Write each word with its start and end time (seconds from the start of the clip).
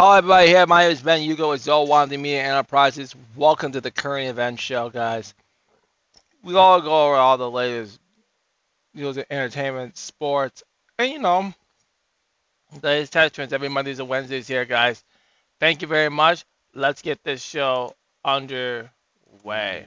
Hello, 0.00 0.12
everybody. 0.12 0.46
Here, 0.46 0.66
my 0.66 0.84
name 0.84 0.92
is 0.92 1.02
Ben 1.02 1.20
Hugo 1.20 1.50
with 1.50 1.60
Zoe 1.60 1.86
Wandy 1.86 2.18
Media 2.18 2.42
Enterprises. 2.42 3.14
Welcome 3.36 3.72
to 3.72 3.82
the 3.82 3.90
current 3.90 4.30
event 4.30 4.58
show, 4.58 4.88
guys. 4.88 5.34
We 6.42 6.54
all 6.54 6.80
go 6.80 7.04
over 7.04 7.16
all 7.16 7.36
the 7.36 7.50
latest 7.50 8.00
news, 8.94 9.18
entertainment, 9.18 9.98
sports, 9.98 10.62
and 10.98 11.12
you 11.12 11.18
know, 11.18 11.52
the 12.80 12.86
latest 12.88 13.12
test 13.12 13.34
trends 13.34 13.52
every 13.52 13.68
Mondays 13.68 13.98
and 13.98 14.08
Wednesdays 14.08 14.48
here, 14.48 14.64
guys. 14.64 15.04
Thank 15.58 15.82
you 15.82 15.88
very 15.88 16.08
much. 16.08 16.46
Let's 16.74 17.02
get 17.02 17.22
this 17.22 17.42
show 17.42 17.94
underway. 18.24 19.86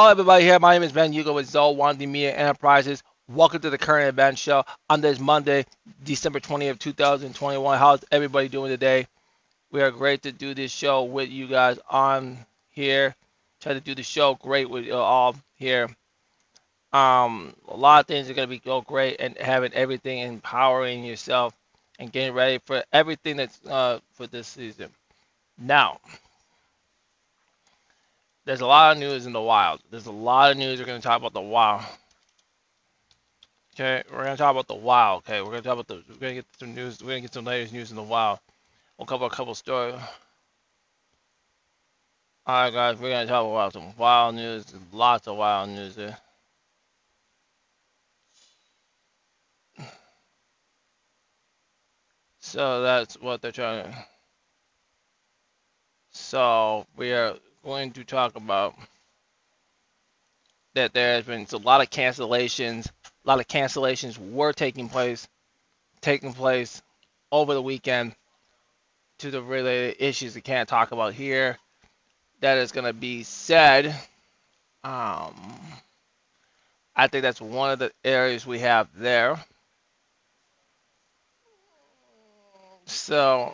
Hello, 0.00 0.10
everybody. 0.10 0.44
Here, 0.44 0.58
my 0.58 0.72
name 0.72 0.82
is 0.82 0.92
Ben 0.92 1.12
Hugo 1.12 1.34
with 1.34 1.52
Wandy 1.52 2.08
Media 2.08 2.34
Enterprises. 2.34 3.02
Welcome 3.28 3.60
to 3.60 3.68
the 3.68 3.76
current 3.76 4.08
event 4.08 4.38
show 4.38 4.64
on 4.88 5.02
this 5.02 5.20
Monday, 5.20 5.66
December 6.02 6.40
20th, 6.40 6.78
2021. 6.78 7.78
How's 7.78 8.02
everybody 8.10 8.48
doing 8.48 8.70
today? 8.70 9.06
We 9.70 9.82
are 9.82 9.90
great 9.90 10.22
to 10.22 10.32
do 10.32 10.54
this 10.54 10.72
show 10.72 11.02
with 11.02 11.28
you 11.28 11.48
guys 11.48 11.78
on 11.90 12.38
here. 12.70 13.14
Try 13.60 13.74
to 13.74 13.80
do 13.80 13.94
the 13.94 14.02
show 14.02 14.36
great 14.36 14.70
with 14.70 14.86
you 14.86 14.94
all 14.94 15.36
here. 15.56 15.86
Um, 16.94 17.54
a 17.68 17.76
lot 17.76 18.00
of 18.00 18.06
things 18.06 18.30
are 18.30 18.34
gonna 18.34 18.46
be 18.46 18.58
go 18.58 18.80
great 18.80 19.16
and 19.20 19.36
having 19.36 19.74
everything 19.74 20.20
empowering 20.20 21.04
yourself 21.04 21.54
and 21.98 22.10
getting 22.10 22.32
ready 22.32 22.58
for 22.64 22.82
everything 22.90 23.36
that's 23.36 23.60
uh 23.66 24.00
for 24.14 24.26
this 24.26 24.48
season. 24.48 24.88
Now, 25.58 26.00
there's 28.50 28.62
a 28.62 28.66
lot 28.66 28.90
of 28.90 28.98
news 28.98 29.26
in 29.26 29.32
the 29.32 29.40
wild. 29.40 29.80
There's 29.92 30.06
a 30.06 30.10
lot 30.10 30.50
of 30.50 30.56
news. 30.56 30.80
We're 30.80 30.84
gonna 30.84 31.00
talk 31.00 31.20
about 31.20 31.32
the 31.32 31.40
wild. 31.40 31.84
Okay, 33.76 34.02
we're 34.10 34.24
gonna 34.24 34.36
talk 34.36 34.50
about 34.50 34.66
the 34.66 34.74
wild. 34.74 35.18
Okay, 35.18 35.40
we're 35.40 35.50
gonna 35.50 35.62
talk 35.62 35.74
about 35.74 35.86
the. 35.86 36.02
We're 36.08 36.16
gonna 36.16 36.34
get 36.34 36.46
some 36.58 36.74
news. 36.74 37.00
We're 37.00 37.10
gonna 37.10 37.20
get 37.20 37.32
some 37.32 37.44
latest 37.44 37.72
news 37.72 37.90
in 37.90 37.96
the 37.96 38.02
wild. 38.02 38.40
We'll 38.98 39.06
cover 39.06 39.26
a 39.26 39.30
couple 39.30 39.54
stories. 39.54 39.94
All 42.44 42.64
right, 42.64 42.72
guys, 42.72 42.98
we're 42.98 43.10
gonna 43.10 43.28
talk 43.28 43.46
about 43.46 43.72
some 43.72 43.96
wild 43.96 44.34
news. 44.34 44.64
Lots 44.92 45.28
of 45.28 45.36
wild 45.36 45.70
news 45.70 45.94
here. 45.94 46.16
So 52.40 52.82
that's 52.82 53.14
what 53.14 53.42
they're 53.42 53.52
trying. 53.52 53.84
to... 53.84 54.06
So 56.10 56.84
we 56.96 57.12
are 57.12 57.36
going 57.64 57.92
to 57.92 58.04
talk 58.04 58.36
about 58.36 58.74
that 60.74 60.92
there 60.94 61.14
has 61.14 61.24
been 61.24 61.46
a 61.52 61.56
lot 61.56 61.80
of 61.80 61.90
cancellations. 61.90 62.86
A 63.24 63.28
lot 63.28 63.40
of 63.40 63.48
cancellations 63.48 64.18
were 64.18 64.52
taking 64.52 64.88
place, 64.88 65.28
taking 66.00 66.32
place 66.32 66.80
over 67.32 67.54
the 67.54 67.62
weekend 67.62 68.14
to 69.18 69.30
the 69.30 69.42
related 69.42 69.96
issues 69.98 70.34
we 70.34 70.40
can't 70.40 70.68
talk 70.68 70.92
about 70.92 71.12
here. 71.12 71.58
That 72.40 72.58
is 72.58 72.72
going 72.72 72.86
to 72.86 72.92
be 72.92 73.22
said. 73.22 73.88
Um, 74.82 75.34
I 76.96 77.08
think 77.08 77.22
that's 77.22 77.40
one 77.40 77.70
of 77.70 77.78
the 77.78 77.92
areas 78.04 78.46
we 78.46 78.60
have 78.60 78.88
there. 78.94 79.38
So, 82.86 83.52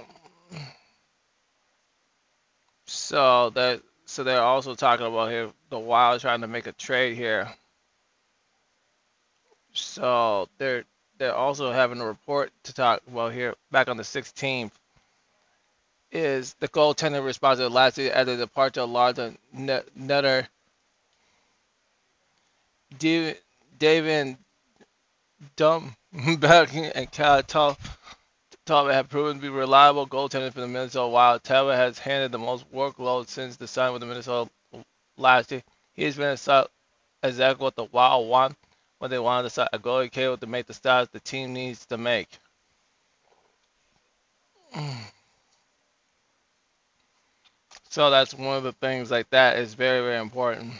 so 2.87 3.51
that 3.51 3.83
so 4.07 4.25
they're 4.25 4.41
also 4.41 4.75
talking 4.75 5.07
about 5.07 5.31
here 5.31 5.51
the 5.69 5.79
Wild 5.79 6.21
trying 6.21 6.41
to 6.41 6.47
make 6.47 6.67
a 6.67 6.73
trade 6.73 7.17
here. 7.17 7.49
So 9.73 10.49
they're 10.59 10.85
they're 11.19 11.35
also 11.35 11.73
having 11.73 12.01
a 12.01 12.07
report 12.07 12.51
to 12.65 12.73
talk 12.73 13.03
about 13.09 13.33
here 13.33 13.55
back 13.71 13.89
on 13.89 13.97
the 13.97 14.03
16th 14.03 14.71
is 16.13 16.55
the 16.61 16.69
goaltender 16.69 17.25
responsible 17.25 17.71
last 17.71 17.99
year 17.99 18.13
at 18.13 18.27
the 18.27 18.37
departure 18.37 18.83
of 18.83 18.91
Lars 18.91 19.19
Nutter, 19.95 20.49
David 22.99 24.37
Dumb 25.57 25.97
back 26.39 26.75
and 26.75 27.11
Cam 27.11 27.43
Talbot 28.67 28.95
have 28.95 29.09
proven 29.09 29.37
to 29.37 29.43
be 29.43 29.49
reliable 29.49 30.09
goaltender 30.09 30.53
for 30.53 30.61
the 30.61 30.67
Minnesota 30.67 31.07
Wild. 31.07 31.45
Talbot 31.45 31.77
has 31.77 32.01
handled 32.01 32.33
the 32.33 32.39
most 32.39 32.69
workload 32.73 33.29
since 33.29 33.57
the 33.57 33.69
sign 33.69 33.93
with 33.93 34.01
the 34.01 34.07
Minnesota 34.07 34.51
last 35.17 35.53
year. 35.53 35.63
He 35.95 36.03
has 36.03 36.17
been 36.17 36.37
exactly 37.23 37.63
what 37.63 37.77
the 37.77 37.85
Wild 37.85 38.29
want 38.29 38.57
when 38.99 39.13
they 39.13 39.21
want 39.21 39.49
to 39.49 39.69
a 39.73 39.79
goalie 39.79 40.11
capable 40.11 40.39
to 40.39 40.49
make 40.49 40.67
the 40.67 40.75
starts 40.75 41.13
the 41.13 41.21
team 41.21 41.53
needs 41.53 41.87
to 41.87 41.97
make. 41.97 42.29
So 47.89 48.11
that's 48.11 48.35
one 48.35 48.59
of 48.59 48.63
the 48.63 48.73
things 48.73 49.11
like 49.11 49.31
that 49.31 49.59
is 49.59 49.73
very, 49.73 50.01
very 50.01 50.19
important. 50.19 50.75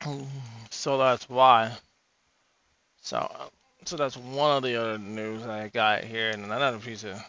So 0.70 0.98
that's 0.98 1.28
why. 1.28 1.70
So 3.00 3.30
so 3.86 3.96
that's 3.96 4.16
one 4.16 4.56
of 4.56 4.62
the 4.62 4.76
other 4.76 4.98
news 4.98 5.46
I 5.46 5.68
got 5.68 6.04
here, 6.04 6.30
and 6.30 6.44
another 6.44 6.78
piece 6.78 7.04
of. 7.04 7.22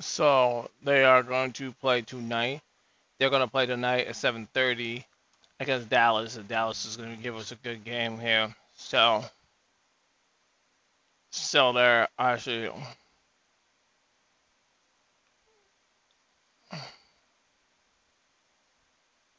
So 0.00 0.70
they 0.82 1.04
are 1.04 1.22
going 1.22 1.52
to 1.54 1.72
play 1.72 2.02
tonight. 2.02 2.60
They're 3.18 3.30
going 3.30 3.42
to 3.42 3.50
play 3.50 3.66
tonight 3.66 4.06
at 4.06 4.14
7:30 4.14 5.04
against 5.60 5.88
Dallas. 5.88 6.36
And 6.36 6.48
Dallas 6.48 6.84
is 6.86 6.96
going 6.96 7.16
to 7.16 7.22
give 7.22 7.36
us 7.36 7.52
a 7.52 7.56
good 7.56 7.84
game 7.84 8.18
here. 8.18 8.54
So, 8.76 9.24
so 11.30 11.72
there, 11.72 12.08
I 12.18 12.38
see. 12.38 12.68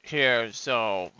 here. 0.10 0.52
So 0.52 1.12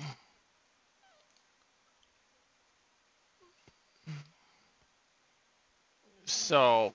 So 6.26 6.94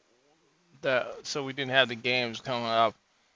the 0.83 1.07
so 1.23 1.43
we 1.43 1.53
didn't 1.53 1.73
have 1.73 1.89
the 1.89 1.95
games 1.97 2.41
coming 2.41 2.67
up. 2.67 2.95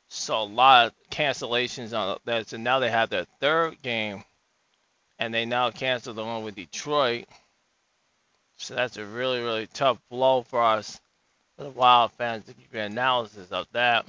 So 0.09 0.43
a 0.43 0.45
lot 0.45 0.87
of 0.87 0.93
cancellations 1.11 1.97
on 1.97 2.19
that. 2.25 2.49
So 2.49 2.57
now 2.57 2.79
they 2.79 2.91
have 2.91 3.11
their 3.11 3.27
third 3.41 3.83
game, 3.83 4.23
and 5.19 5.35
they 5.35 5.45
now 5.45 5.71
canceled 5.71 6.17
the 6.17 6.25
one 6.25 6.45
with 6.45 6.55
Detroit. 6.55 7.27
So 8.59 8.75
that's 8.75 8.97
a 8.97 9.05
really 9.05 9.41
really 9.41 9.67
tough 9.69 9.99
blow 10.11 10.43
for 10.43 10.63
us, 10.63 11.01
for 11.57 11.65
the 11.65 11.71
Wild 11.71 12.13
fans, 12.13 12.45
to 12.47 12.53
keep 12.53 12.75
an 12.75 12.93
analysis 12.93 13.51
of 13.51 13.67
that. 13.73 14.05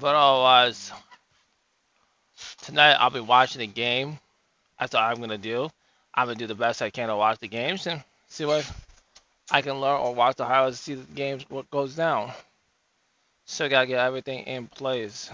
But 0.00 0.16
otherwise, 0.16 0.90
tonight 2.62 2.94
I'll 2.94 3.10
be 3.10 3.20
watching 3.20 3.60
the 3.60 3.66
game. 3.66 4.18
That's 4.80 4.94
what 4.94 5.02
I'm 5.02 5.20
gonna 5.20 5.38
do. 5.38 5.70
I'm 6.14 6.26
gonna 6.26 6.38
do 6.38 6.46
the 6.46 6.54
best 6.54 6.82
I 6.82 6.90
can 6.90 7.08
to 7.08 7.16
watch 7.16 7.38
the 7.38 7.48
games 7.48 7.86
and 7.86 8.02
see 8.28 8.44
what 8.44 8.68
I 9.50 9.62
can 9.62 9.80
learn 9.80 10.00
or 10.00 10.14
watch 10.14 10.36
the 10.36 10.44
highlights, 10.46 10.80
see 10.80 10.94
the 10.94 11.04
games, 11.14 11.44
what 11.48 11.70
goes 11.70 11.94
down. 11.94 12.32
So 13.44 13.68
gotta 13.68 13.86
get 13.86 13.98
everything 13.98 14.44
in 14.44 14.66
place. 14.66 15.30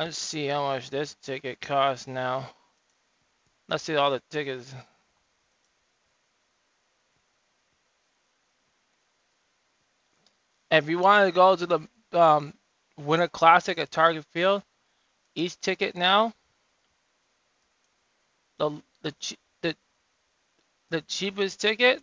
Let's 0.00 0.16
see 0.16 0.46
how 0.46 0.62
much 0.62 0.88
this 0.88 1.14
ticket 1.16 1.60
costs 1.60 2.06
now. 2.06 2.48
Let's 3.68 3.82
see 3.84 3.96
all 3.96 4.10
the 4.10 4.22
tickets. 4.30 4.74
If 10.70 10.88
you 10.88 10.98
want 10.98 11.28
to 11.28 11.34
go 11.34 11.54
to 11.54 11.66
the 11.66 12.18
um, 12.18 12.54
Winter 12.96 13.28
Classic 13.28 13.78
at 13.78 13.90
Target 13.90 14.24
Field, 14.32 14.62
each 15.34 15.60
ticket 15.60 15.94
now, 15.94 16.32
the 18.56 18.70
the 19.02 19.14
the 19.60 19.76
the 20.88 21.02
cheapest 21.02 21.60
ticket 21.60 22.00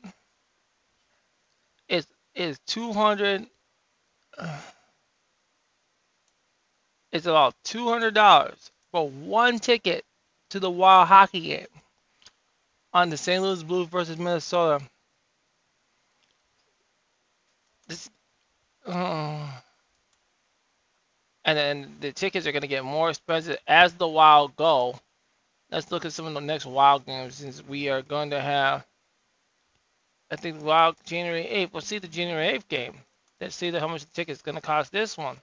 is 1.90 2.06
is 2.36 2.60
two 2.68 2.94
hundred. 2.94 3.48
Uh, 4.38 4.62
it's 7.12 7.26
about 7.26 7.56
two 7.64 7.88
hundred 7.88 8.14
dollars 8.14 8.72
for 8.92 9.10
one 9.10 9.60
ticket 9.60 10.04
to 10.50 10.60
the 10.60 10.70
Wild 10.70 11.08
hockey 11.08 11.42
game 11.42 11.68
on 12.94 13.10
the 13.10 13.18
St. 13.18 13.42
Louis 13.42 13.64
Blues 13.64 13.88
versus 13.88 14.18
Minnesota. 14.18 14.84
This, 17.88 18.10
uh, 18.86 19.50
and 21.46 21.58
then 21.58 21.96
the 22.02 22.12
tickets 22.12 22.46
are 22.46 22.52
going 22.52 22.62
to 22.62 22.68
get 22.68 22.84
more 22.84 23.10
expensive 23.10 23.58
as 23.68 23.94
the 23.94 24.08
Wild 24.08 24.56
go. 24.56 25.00
Let's 25.72 25.92
look 25.92 26.06
at 26.06 26.14
some 26.14 26.26
of 26.26 26.34
the 26.34 26.42
next 26.42 26.66
Wild 26.66 27.06
games 27.06 27.36
since 27.36 27.64
we 27.66 27.90
are 27.90 28.02
going 28.02 28.32
to 28.32 28.40
have, 28.40 28.86
I 30.32 30.36
think, 30.36 30.64
Wild 30.64 30.96
January 31.06 31.44
8th. 31.44 31.74
We'll 31.74 31.82
see 31.82 32.00
the 32.00 32.08
January 32.08 32.58
8th 32.58 32.68
game. 32.68 32.94
Let's 33.40 33.56
see 33.56 33.72
how 33.72 33.88
much 33.88 34.06
the 34.06 34.14
ticket's 34.14 34.42
going 34.42 34.56
to 34.56 34.62
cost 34.62 34.92
this 34.92 35.18
one. 35.18 35.38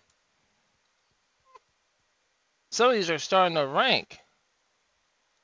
Some 2.74 2.88
of 2.88 2.96
these 2.96 3.08
are 3.08 3.20
starting 3.20 3.54
to 3.54 3.68
rank. 3.68 4.18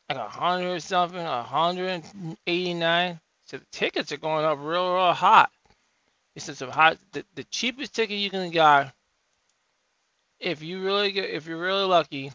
Like 0.08 0.18
a 0.18 0.28
hundred 0.28 0.82
something, 0.82 1.16
a 1.16 1.44
hundred 1.44 2.02
eighty 2.44 2.74
nine. 2.74 3.20
So 3.44 3.58
the 3.58 3.66
tickets 3.70 4.10
are 4.10 4.16
going 4.16 4.44
up 4.44 4.58
real, 4.60 4.92
real 4.92 5.12
hot. 5.12 5.52
It's 6.34 6.46
just 6.46 6.60
a 6.60 6.68
hot. 6.72 6.98
The, 7.12 7.24
the 7.36 7.44
cheapest 7.44 7.94
ticket 7.94 8.18
you 8.18 8.30
can 8.30 8.50
get 8.50 8.92
if 10.40 10.60
you 10.60 10.82
really 10.82 11.12
get 11.12 11.30
if 11.30 11.46
you're 11.46 11.60
really 11.60 11.84
lucky, 11.84 12.32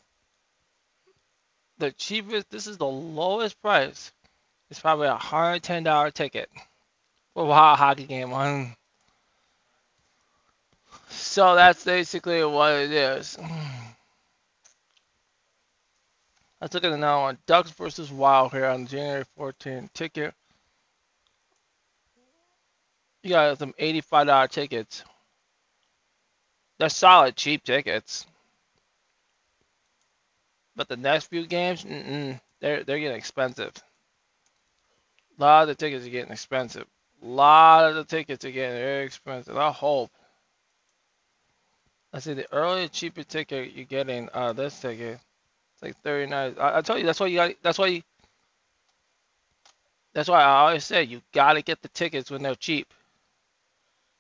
the 1.78 1.92
cheapest 1.92 2.50
this 2.50 2.66
is 2.66 2.78
the 2.78 2.86
lowest 2.86 3.62
price. 3.62 4.14
It's 4.72 4.80
probably 4.80 5.10
a 5.10 5.18
hundred 5.18 5.64
ten 5.64 5.84
dollar 5.84 6.10
ticket 6.10 6.50
for 7.34 7.50
a 7.50 7.76
hockey 7.76 8.06
game 8.06 8.32
on. 8.32 8.74
So 11.10 11.56
that's 11.56 11.84
basically 11.84 12.46
what 12.46 12.72
it 12.76 12.92
is. 12.92 13.38
Let's 16.66 16.74
look 16.74 16.84
at 16.84 16.94
it 16.94 16.98
now 16.98 17.20
on 17.26 17.38
Ducks 17.46 17.70
versus 17.70 18.12
Wild 18.12 18.52
here 18.52 18.66
on 18.66 18.88
January 18.88 19.24
14th 19.38 19.94
ticket. 19.94 20.34
You 23.22 23.30
got 23.30 23.60
some 23.60 23.74
$85 23.80 24.50
tickets. 24.50 25.04
They're 26.80 26.90
solid, 26.90 27.36
cheap 27.36 27.64
tickets. 27.64 28.26
But 30.76 30.88
the 30.88 30.98
next 30.98 31.28
few 31.28 31.46
games, 31.46 31.84
mm-mm, 31.84 32.42
they're 32.62 32.84
they're 32.84 32.98
getting 32.98 33.16
expensive. 33.16 33.72
A 35.38 35.44
lot 35.44 35.62
of 35.62 35.68
the 35.68 35.76
tickets 35.76 36.08
are 36.08 36.10
getting 36.10 36.32
expensive. 36.32 36.88
A 37.22 37.28
lot 37.28 37.88
of 37.92 37.96
the 37.96 38.06
tickets 38.06 38.44
are 38.44 38.50
getting 38.50 38.76
very 38.76 39.06
expensive. 39.06 39.56
I 39.56 39.70
hope. 39.70 40.10
I 42.12 42.18
see 42.18 42.34
the 42.34 42.52
early 42.52 42.90
cheaper 42.90 43.22
ticket 43.22 43.74
you're 43.74 43.86
getting 43.86 44.30
uh 44.34 44.54
this 44.54 44.80
ticket. 44.80 45.20
It's 45.76 45.84
like 45.84 45.98
39. 46.04 46.56
I, 46.60 46.80
I 46.80 46.82
tell 46.82 47.00
you 47.00 47.06
that's 47.06 47.22
why 47.22 47.28
you 47.28 47.38
got 47.38 47.54
that's 47.64 47.80
why 47.80 47.88
you, 47.88 48.04
that's 50.14 50.30
why 50.30 50.42
I 50.42 50.68
always 50.68 50.86
say 50.86 51.04
you 51.04 51.22
gotta 51.34 51.62
get 51.62 51.82
the 51.82 51.90
tickets 51.90 52.32
when 52.32 52.44
they're 52.44 52.56
cheap. 52.56 52.94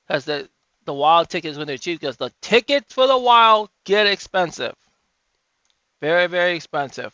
Cause 0.09 0.25
the 0.25 0.49
the 0.85 0.93
wild 0.93 1.29
tickets 1.29 1.57
when 1.57 1.67
they're 1.67 1.77
cheap 1.77 1.99
because 2.01 2.17
the 2.17 2.31
tickets 2.41 2.93
for 2.93 3.07
the 3.07 3.17
wild 3.17 3.69
get 3.85 4.07
expensive. 4.07 4.75
Very, 6.01 6.27
very 6.27 6.55
expensive. 6.55 7.13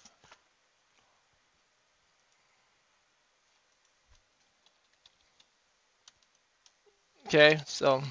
Okay, 7.28 7.60
so 7.66 8.04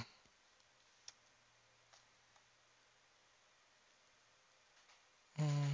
mm, 5.40 5.69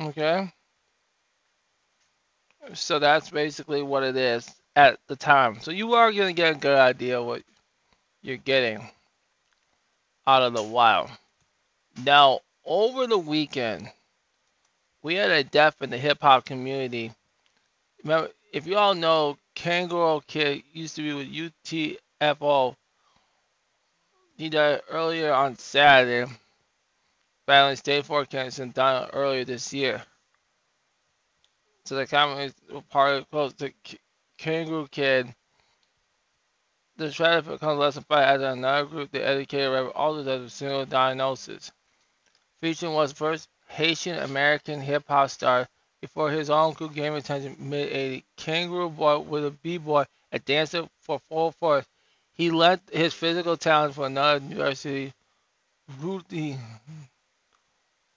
okay. 0.00 0.52
So 2.74 2.98
that's 2.98 3.30
basically 3.30 3.82
what 3.82 4.02
it 4.02 4.16
is 4.16 4.52
at 4.76 4.98
the 5.08 5.16
time. 5.16 5.60
So 5.60 5.70
you 5.70 5.94
are 5.94 6.12
going 6.12 6.28
to 6.28 6.32
get 6.32 6.56
a 6.56 6.58
good 6.58 6.78
idea 6.78 7.22
what 7.22 7.42
you're 8.22 8.36
getting 8.36 8.88
out 10.26 10.42
of 10.42 10.54
the 10.54 10.62
wild. 10.62 11.10
Now, 12.04 12.40
over 12.64 13.06
the 13.06 13.18
weekend, 13.18 13.90
we 15.02 15.14
had 15.16 15.30
a 15.30 15.44
death 15.44 15.82
in 15.82 15.90
the 15.90 15.98
hip 15.98 16.18
hop 16.22 16.44
community. 16.44 17.12
Remember, 18.04 18.30
if 18.52 18.66
you 18.66 18.76
all 18.76 18.94
know, 18.94 19.36
Kangol 19.56 20.26
Kid 20.26 20.62
used 20.72 20.96
to 20.96 21.02
be 21.02 21.12
with 21.12 21.96
UTFO. 22.20 22.76
He 24.36 24.48
died 24.48 24.80
earlier 24.90 25.32
on 25.32 25.56
Saturday, 25.56 26.30
state 27.76 28.04
four 28.06 28.24
cancer 28.24 28.62
and 28.62 28.74
died 28.74 29.10
earlier 29.12 29.44
this 29.44 29.72
year. 29.72 30.02
So 31.84 31.96
the 31.96 32.06
comment 32.06 32.54
is 32.70 32.82
part 32.90 33.16
of 33.16 33.30
close 33.30 33.52
to 33.54 33.72
Kangol 34.38 34.90
Kid. 34.90 35.34
The 36.96 37.10
strategy 37.10 37.50
becomes 37.50 37.78
less 37.78 37.98
five 37.98 38.40
as 38.40 38.42
another 38.42 38.86
group, 38.86 39.10
the 39.10 39.26
educated 39.26 39.72
rapper, 39.72 39.90
also 39.90 40.22
has 40.22 40.42
a 40.42 40.50
single 40.50 40.86
diagnosis. 40.86 41.72
Featuring 42.60 42.94
was 42.94 43.12
first 43.12 43.48
Haitian 43.66 44.18
American 44.18 44.80
hip 44.80 45.04
hop 45.08 45.30
star 45.30 45.68
before 46.00 46.30
his 46.30 46.50
own 46.50 46.74
group 46.74 46.94
gained 46.94 47.16
attention 47.16 47.56
mid 47.58 47.90
80. 47.90 48.24
Kangaroo 48.36 48.90
Boy 48.90 49.18
was 49.18 49.44
a 49.44 49.50
b-boy, 49.50 50.04
a 50.30 50.38
dancer 50.38 50.88
for 51.00 51.18
full 51.18 51.52
force. 51.52 51.86
He 52.34 52.50
lent 52.50 52.82
his 52.92 53.14
physical 53.14 53.56
talent 53.56 53.94
for 53.94 54.06
another 54.06 54.44
university, 54.44 55.12
Rudy 55.98 56.58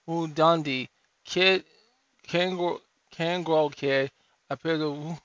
Dundee. 0.06 0.88
Kid 1.24 1.64
Kangaroo, 2.22 2.80
Kid 3.70 4.10
appeared 4.48 4.80
to 4.80 5.18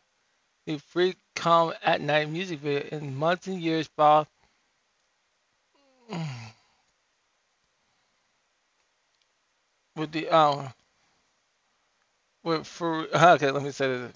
the 0.66 0.78
Freak 0.80 1.18
Come 1.36 1.74
at 1.84 2.02
Night 2.02 2.30
music 2.30 2.60
video 2.60 2.88
in 2.92 3.16
months 3.16 3.48
and 3.48 3.62
years 3.62 3.88
Bob 3.96 4.28
with 9.96 10.12
the 10.12 10.30
um 10.30 10.68
with 12.44 12.66
for 12.66 13.08
okay 13.16 13.52
let 13.52 13.64
me 13.64 13.72
say 13.72 13.88
this 13.88 14.12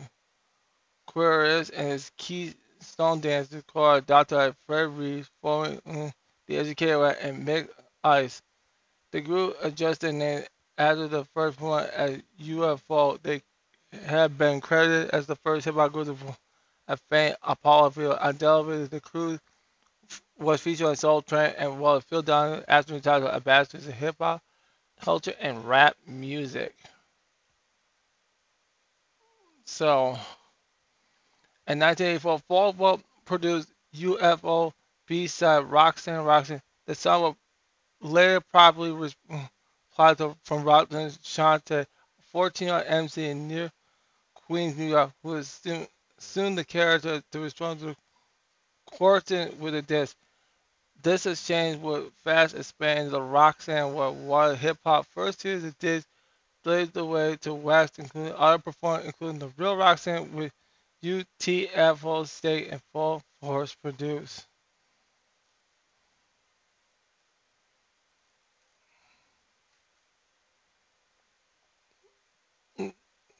Queres 1.08 1.70
and 1.70 1.90
his 1.90 2.12
keystone 2.18 3.20
dancer 3.22 3.62
called 3.62 4.06
Dr. 4.06 4.56
Fred 4.66 4.90
Reeves 4.90 5.30
following 5.42 5.80
um, 5.86 6.12
the 6.48 6.58
educator 6.58 7.06
and 7.06 7.48
Mick 7.48 7.70
Ice. 8.04 8.42
The 9.12 9.22
group 9.22 9.56
adjusted 9.62 10.14
name 10.14 10.44
after 10.78 11.08
the 11.08 11.26
first 11.26 11.62
one 11.62 11.88
at 11.96 12.22
UFO. 12.42 13.22
They 13.22 13.42
have 14.06 14.38
been 14.38 14.62
credited 14.62 15.12
as 15.12 15.28
the 15.28 15.36
first 15.38 15.66
hip 15.66 15.76
hop 15.76 15.94
group 15.94 16.08
to 16.08 16.38
a 16.88 16.98
faint 17.10 17.36
Apollo 17.44 17.92
field. 17.92 18.18
On 18.20 18.36
television, 18.36 18.90
the 18.90 19.02
crew 19.02 19.40
was 20.38 20.62
featured 20.62 20.88
on 20.88 20.96
Soul 20.96 21.22
Train 21.22 21.54
and 21.58 21.80
was 21.80 22.04
Phil 22.06 22.22
Donahue 22.22 22.64
after 22.68 22.94
the 22.94 23.02
title 23.02 23.30
Ambassadors 23.30 23.88
of 23.88 23.94
Hip 23.94 24.16
Hop. 24.20 24.42
culture 25.02 25.34
and 25.40 25.66
rap 25.66 25.96
music. 26.08 26.76
So, 29.66 30.18
in 31.68 31.80
1984, 31.80 32.42
Falwell 32.50 33.02
produced 33.26 33.70
UFO 33.96 34.72
B-side 35.08 35.66
Roxanne 35.66 36.24
Roxanne. 36.24 36.62
The 36.88 36.96
song 36.96 37.22
was 37.24 37.36
later 38.02 38.42
properly 38.42 38.92
replied 38.92 39.50
to 39.98 40.36
from 40.44 40.64
Roxanne 40.64 41.10
Shante, 41.24 41.86
14 42.32 42.68
year 42.68 42.84
MC 42.88 43.30
in 43.30 43.48
near 43.48 43.72
Queens, 44.34 44.78
New 44.78 44.90
York, 44.90 45.12
who 45.24 45.30
was 45.30 45.48
soon, 45.48 45.88
soon 46.20 46.56
the 46.56 46.66
character 46.66 47.24
to 47.32 47.40
respond 47.40 47.80
to 47.80 47.96
Quartet 48.86 49.58
with 49.58 49.76
a 49.76 49.82
disc. 49.82 50.16
This 51.02 51.26
exchange 51.26 51.82
would 51.82 52.12
fast 52.24 52.56
expand 52.56 53.12
the 53.12 53.22
Roxanne 53.22 53.94
world, 53.94 54.18
while 54.26 54.56
hip 54.56 54.78
hop 54.84 55.06
first 55.08 55.44
hears 55.44 55.64
the 55.64 55.72
disc 55.80 56.08
blazed 56.64 56.94
the 56.94 57.06
way 57.06 57.38
to 57.38 57.54
West, 57.54 58.00
including 58.00 58.34
other 58.34 58.58
performers, 58.58 59.06
including 59.06 59.40
the 59.40 59.54
real 59.58 59.78
Roxanne 59.78 60.34
with 60.34 60.52
UTFO 61.04 62.28
State 62.28 62.70
and 62.72 62.82
Full 62.92 63.22
Force 63.40 63.76
produced. 63.76 64.48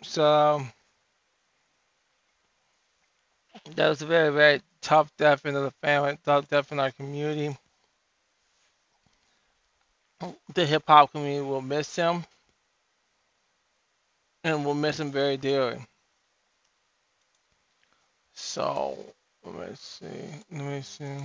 So 0.08 0.66
that 3.76 3.90
was 3.90 4.02
a 4.02 4.06
very, 4.06 4.32
very 4.32 4.62
tough 4.82 5.12
death 5.18 5.46
in 5.46 5.54
the 5.54 5.72
family, 5.82 6.18
tough 6.24 6.48
death 6.48 6.72
in 6.72 6.80
our 6.80 6.92
community. 6.92 7.58
The 10.54 10.66
hip 10.66 10.84
hop 10.88 11.12
community 11.12 11.46
will 11.46 11.62
miss 11.62 11.96
him 11.96 12.24
and 14.44 14.64
will 14.64 14.74
miss 14.76 15.00
him 15.00 15.12
very 15.12 15.38
dearly. 15.38 15.80
So 18.34 18.98
let 19.44 19.70
me 19.70 19.76
see. 19.76 20.06
Let 20.52 20.66
me 20.66 20.82
see. 20.82 21.18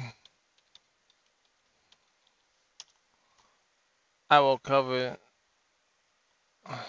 I 4.31 4.41
will 4.41 4.59
cover 4.59 5.17
it. 6.69 6.81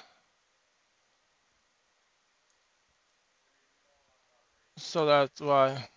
So 4.82 5.06
that's 5.06 5.40
why. 5.40 5.88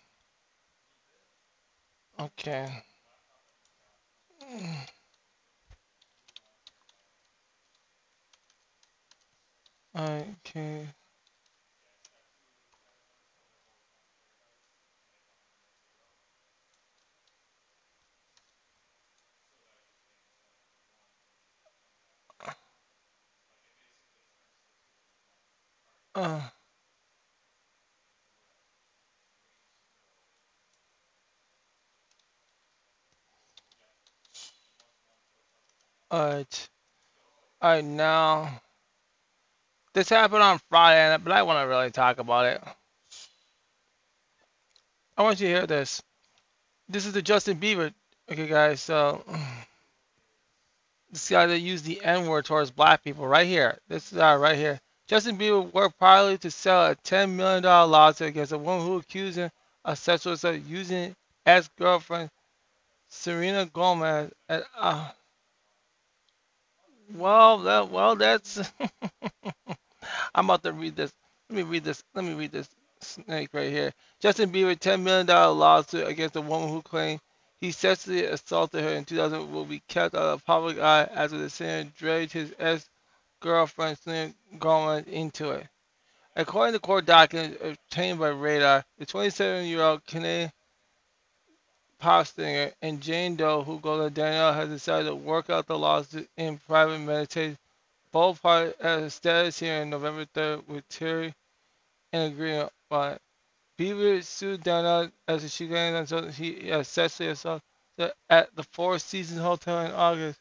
Okay. 2.19 2.83
Okay. 9.97 10.87
Uh, 26.15 26.41
alright. 36.15 36.69
Alright, 37.63 37.85
now. 37.85 38.61
This 39.93 40.09
happened 40.09 40.43
on 40.43 40.59
Friday, 40.69 41.17
but 41.23 41.31
I 41.31 41.43
want 41.43 41.63
to 41.63 41.69
really 41.69 41.91
talk 41.91 42.19
about 42.19 42.45
it. 42.45 42.61
I 45.17 45.23
want 45.23 45.39
you 45.39 45.47
to 45.47 45.53
hear 45.53 45.67
this. 45.67 46.01
This 46.89 47.05
is 47.05 47.13
the 47.13 47.21
Justin 47.21 47.57
Bieber. 47.57 47.93
Okay, 48.29 48.47
guys, 48.47 48.81
so 48.81 49.23
this 51.11 51.29
guy 51.29 51.45
that 51.45 51.59
used 51.59 51.85
the 51.85 52.03
N 52.03 52.27
word 52.27 52.45
towards 52.45 52.71
black 52.71 53.03
people 53.03 53.25
right 53.25 53.47
here. 53.47 53.77
This 53.87 54.11
is 54.11 54.17
uh, 54.17 54.37
right 54.39 54.57
here. 54.57 54.79
Justin 55.07 55.37
Bieber 55.37 55.71
worked 55.73 55.97
privately 55.97 56.37
to 56.39 56.51
sell 56.51 56.87
a 56.87 56.95
$10 56.95 57.31
million 57.31 57.63
lawsuit 57.63 58.29
against 58.29 58.51
a 58.51 58.57
woman 58.57 58.85
who 58.85 58.97
accused 58.97 59.37
him 59.37 59.51
of 59.85 59.97
sexual 59.97 60.33
assault 60.33 60.59
using 60.67 61.15
ex 61.45 61.69
girlfriend 61.77 62.29
Selena 63.07 63.65
Gomez. 63.67 64.31
Uh, 64.49 65.09
well, 67.13 67.59
that, 67.59 67.89
well, 67.89 68.15
that's. 68.15 68.57
I'm 70.35 70.45
about 70.45 70.63
to 70.63 70.73
read 70.73 70.95
this. 70.95 71.13
Let 71.49 71.57
me 71.57 71.63
read 71.63 71.83
this. 71.83 72.03
Let 72.13 72.25
me 72.25 72.33
read 72.33 72.51
this 72.51 72.69
snake 73.01 73.49
right 73.53 73.71
here. 73.71 73.93
Justin 74.19 74.51
Bieber 74.51 74.75
$10 74.75 75.01
million 75.01 75.27
lawsuit 75.27 76.07
against 76.07 76.35
a 76.35 76.41
woman 76.41 76.69
who 76.69 76.81
claimed 76.81 77.19
he 77.61 77.71
sexually 77.71 78.25
assaulted 78.25 78.83
her 78.83 78.91
in 78.91 79.05
2000 79.05 79.51
will 79.51 79.65
be 79.65 79.81
kept 79.87 80.15
out 80.15 80.33
of 80.33 80.45
public 80.45 80.79
eye 80.79 81.07
after 81.13 81.37
the 81.37 81.49
singer 81.49 81.89
dragged 81.97 82.33
his 82.33 82.53
ex-girlfriend 82.59 83.97
Selena 83.97 84.33
Gomez 84.59 85.05
into 85.07 85.51
it. 85.51 85.67
According 86.35 86.73
to 86.73 86.79
court 86.79 87.05
documents 87.05 87.57
obtained 87.63 88.19
by 88.19 88.29
Radar, 88.29 88.83
the 88.97 89.05
27-year-old 89.05 90.05
Canadian 90.05 90.51
pop 92.05 92.27
singer 92.27 92.71
and 92.81 93.01
Jane 93.01 93.35
Doe, 93.35 93.63
who 93.63 93.79
goes 93.79 94.03
by 94.03 94.09
Danielle, 94.09 94.53
has 94.53 94.69
decided 94.69 95.07
to 95.09 95.15
work 95.15 95.49
out 95.49 95.67
the 95.67 95.77
lawsuit 95.77 96.29
in 96.37 96.59
private 96.59 96.99
meditation 96.99 97.57
both 98.15 98.41
parties 98.41 98.73
had 98.81 99.03
a 99.03 99.09
status 99.09 99.59
hearing 99.59 99.89
November 99.89 100.25
3rd 100.33 100.65
with 100.69 100.87
Terry 100.87 101.33
in 102.13 102.21
agreement, 102.21 102.71
but 102.89 103.21
Bieber 103.77 104.23
sued 104.23 104.63
Dana 104.63 105.11
as 105.27 105.53
she 105.53 105.67
claims 105.67 106.11
that 106.11 106.33
he 106.33 106.71
sexually 106.85 107.31
assaulted 107.31 107.61
at 108.29 108.55
the 108.55 108.63
Four 108.63 108.99
Seasons 108.99 109.41
Hotel 109.41 109.81
in 109.81 109.91
August. 109.91 110.39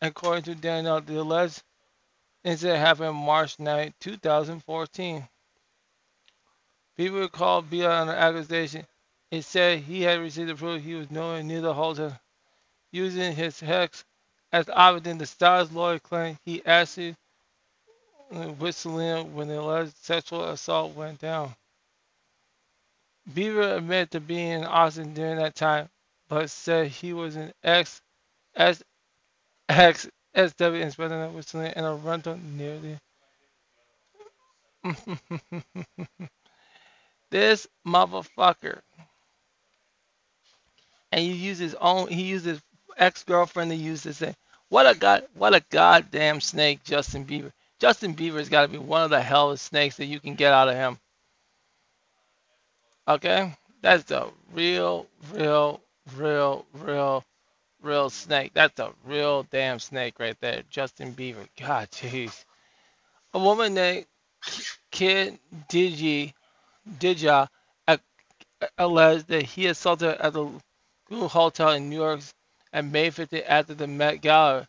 According 0.00 0.44
to 0.44 0.54
Daniel, 0.54 1.02
the 1.02 1.20
alleged 1.20 1.62
incident 2.42 2.78
happened 2.78 3.16
March 3.16 3.58
9, 3.58 3.92
2014. 4.00 5.28
Bieber 6.98 7.30
called 7.30 7.68
Bia 7.68 7.90
on 7.90 8.06
the 8.06 8.16
accusation. 8.16 8.86
Said 9.42 9.80
he 9.80 10.02
had 10.02 10.20
received 10.20 10.50
the 10.50 10.54
proof 10.56 10.82
he 10.82 10.94
was 10.94 11.10
nowhere 11.10 11.42
near 11.42 11.60
the 11.60 11.74
hotel. 11.74 12.18
Using 12.92 13.34
his 13.36 13.60
hex 13.60 14.04
as 14.52 14.68
evidence, 14.70 15.20
the 15.20 15.26
star's 15.26 15.72
lawyer 15.72 15.98
claimed 16.00 16.38
he 16.44 16.64
actually 16.66 17.16
whistling 18.58 19.34
when 19.34 19.48
the 19.48 19.60
alleged 19.60 19.96
sexual 19.98 20.44
assault 20.50 20.94
went 20.94 21.20
down. 21.20 21.54
Bieber 23.32 23.76
admitted 23.78 24.12
to 24.12 24.20
being 24.20 24.50
in 24.60 24.64
Austin 24.64 25.14
during 25.14 25.36
that 25.36 25.54
time, 25.54 25.88
but 26.28 26.50
said 26.50 26.88
he 26.88 27.12
was 27.12 27.36
an 27.36 27.52
ex 27.64 28.02
ex 28.56 28.82
ex 29.68 30.08
SW 30.36 30.64
inspector 30.64 31.28
whistling 31.30 31.72
in 31.76 31.84
a 31.84 31.94
rental 31.94 32.36
near 32.38 32.80
the 32.80 32.98
this 37.30 37.66
motherfucker. 37.86 38.80
And 41.12 41.20
he 41.20 41.32
used 41.32 41.60
his 41.60 41.74
own 41.74 42.08
he 42.08 42.22
used 42.22 42.44
his 42.44 42.60
ex-girlfriend 42.96 43.70
to 43.70 43.76
use 43.76 44.02
this 44.02 44.18
thing. 44.18 44.36
What 44.68 44.86
a 44.86 44.98
god 44.98 45.26
what 45.34 45.54
a 45.54 45.62
goddamn 45.70 46.40
snake 46.40 46.84
Justin 46.84 47.24
Bieber. 47.24 47.52
Justin 47.80 48.14
Bieber's 48.14 48.50
got 48.50 48.62
to 48.62 48.68
be 48.68 48.78
one 48.78 49.02
of 49.02 49.10
the 49.10 49.22
hellest 49.22 49.64
snakes 49.64 49.96
that 49.96 50.04
you 50.04 50.20
can 50.20 50.34
get 50.34 50.52
out 50.52 50.68
of 50.68 50.74
him. 50.74 50.98
Okay? 53.08 53.56
That's 53.80 54.04
the 54.04 54.28
real, 54.52 55.06
real, 55.32 55.80
real, 56.14 56.66
real, 56.74 57.24
real 57.82 58.10
snake. 58.10 58.52
That's 58.52 58.78
a 58.78 58.92
real 59.06 59.44
damn 59.44 59.78
snake 59.78 60.20
right 60.20 60.36
there. 60.40 60.62
Justin 60.68 61.14
Bieber. 61.14 61.48
God, 61.58 61.90
jeez. 61.90 62.44
A 63.32 63.38
woman 63.38 63.72
named 63.72 64.04
Kid 64.90 65.38
Digi, 65.70 66.34
Dija 66.98 67.48
alleged 68.76 69.28
that 69.28 69.42
he 69.42 69.66
assaulted 69.66 70.10
her 70.10 70.22
at 70.22 70.34
the 70.34 70.48
Google 71.10 71.28
Hotel 71.28 71.72
in 71.72 71.90
New 71.90 71.96
York 71.96 72.20
and 72.72 72.92
May 72.92 73.10
15th 73.10 73.44
after 73.48 73.74
the 73.74 73.88
Met 73.88 74.22
Gala. 74.22 74.68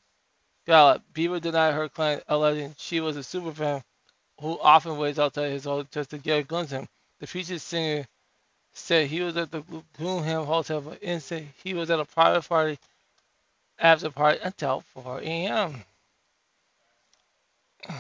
Gala. 0.68 1.02
Bieber 1.14 1.40
denied 1.42 1.76
her 1.76 1.90
claim, 1.90 2.22
alleging 2.28 2.76
she 2.80 3.00
was 3.00 3.18
a 3.18 3.22
superfan 3.22 3.84
who 4.42 4.60
often 4.60 4.98
waits 4.98 5.20
outside 5.20 5.52
his 5.52 5.64
hotel 5.66 5.88
just 5.92 6.10
to 6.12 6.18
get 6.18 6.40
a 6.40 6.44
glimpse 6.44 6.72
of 6.74 6.80
him. 6.82 6.88
The 7.20 7.28
featured 7.28 7.62
singer 7.62 8.08
said 8.74 9.08
he 9.08 9.22
was 9.22 9.38
at 9.38 9.52
the 9.52 9.62
Guggenheim 9.98 10.46
Hotel, 10.46 10.82
but 10.82 11.02
instead 11.04 11.48
he 11.64 11.74
was 11.76 11.90
at 11.92 12.00
a 12.00 12.06
private 12.06 12.48
party 12.50 12.80
after 13.80 14.10
party 14.12 14.40
until 14.44 14.82
4 14.82 15.22
a.m. 15.22 15.86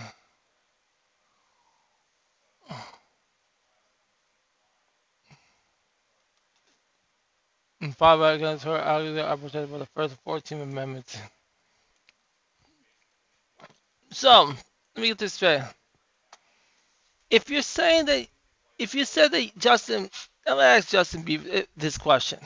And 7.81 7.97
five 7.97 8.21
against 8.21 8.63
her 8.65 8.77
arguably 8.77 9.27
are 9.27 9.35
protected 9.35 9.71
by 9.71 9.79
the 9.79 9.87
first 9.87 10.15
and 10.15 10.43
14th 10.43 10.61
Amendments. 10.61 11.17
So 14.11 14.53
let 14.95 15.01
me 15.01 15.07
get 15.07 15.17
this 15.17 15.33
straight. 15.33 15.63
If 17.31 17.49
you're 17.49 17.63
saying 17.63 18.05
that, 18.05 18.27
if 18.77 18.93
you 18.93 19.03
said 19.03 19.31
that 19.31 19.57
Justin, 19.57 20.09
I'm 20.45 20.57
gonna 20.57 20.67
ask 20.67 20.89
Justin 20.89 21.23
Bieber 21.23 21.47
eh, 21.51 21.63
this 21.75 21.97
question. 21.97 22.39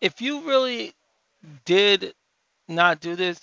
If 0.00 0.20
you 0.20 0.40
really 0.48 0.92
did 1.64 2.12
not 2.66 3.00
do 3.00 3.14
this, 3.14 3.38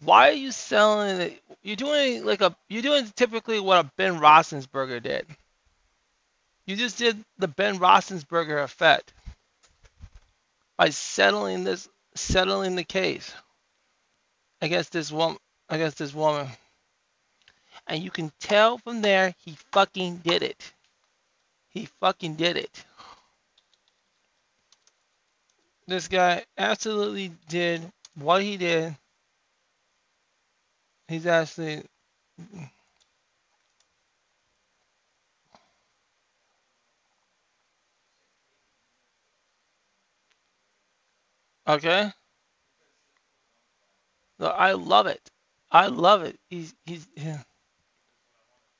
why 0.00 0.30
are 0.30 0.32
you 0.32 0.50
selling 0.50 1.20
it? 1.20 1.42
You're 1.62 1.76
doing 1.76 2.24
like 2.24 2.40
a, 2.40 2.56
you're 2.68 2.82
doing 2.82 3.06
typically 3.14 3.60
what 3.60 3.84
a 3.84 3.90
Ben 3.96 4.18
Roethlisberger 4.18 5.02
did. 5.02 5.26
You 6.66 6.76
just 6.76 6.98
did 6.98 7.22
the 7.38 7.48
Ben 7.48 7.78
Roethlisberger 7.78 8.62
effect 8.62 9.12
by 10.78 10.90
settling 10.90 11.64
this, 11.64 11.88
settling 12.14 12.76
the 12.76 12.84
case 12.84 13.34
against 14.62 14.92
this 14.92 15.12
woman, 15.12 15.38
against 15.68 15.98
this 15.98 16.14
woman. 16.14 16.46
And 17.86 18.02
you 18.02 18.10
can 18.10 18.32
tell 18.40 18.78
from 18.78 19.02
there 19.02 19.34
he 19.44 19.56
fucking 19.72 20.18
did 20.18 20.42
it. 20.42 20.72
He 21.68 21.86
fucking 22.00 22.36
did 22.36 22.56
it. 22.56 22.84
This 25.86 26.06
guy 26.06 26.44
absolutely 26.56 27.32
did 27.48 27.82
what 28.14 28.42
he 28.42 28.56
did. 28.56 28.96
He's 31.08 31.26
actually 31.26 31.82
okay. 41.68 42.10
I 44.40 44.72
love 44.72 45.06
it. 45.06 45.30
I 45.70 45.86
love 45.88 46.22
it. 46.22 46.38
He's 46.48 46.74
he's 46.84 47.06
yeah. 47.14 47.42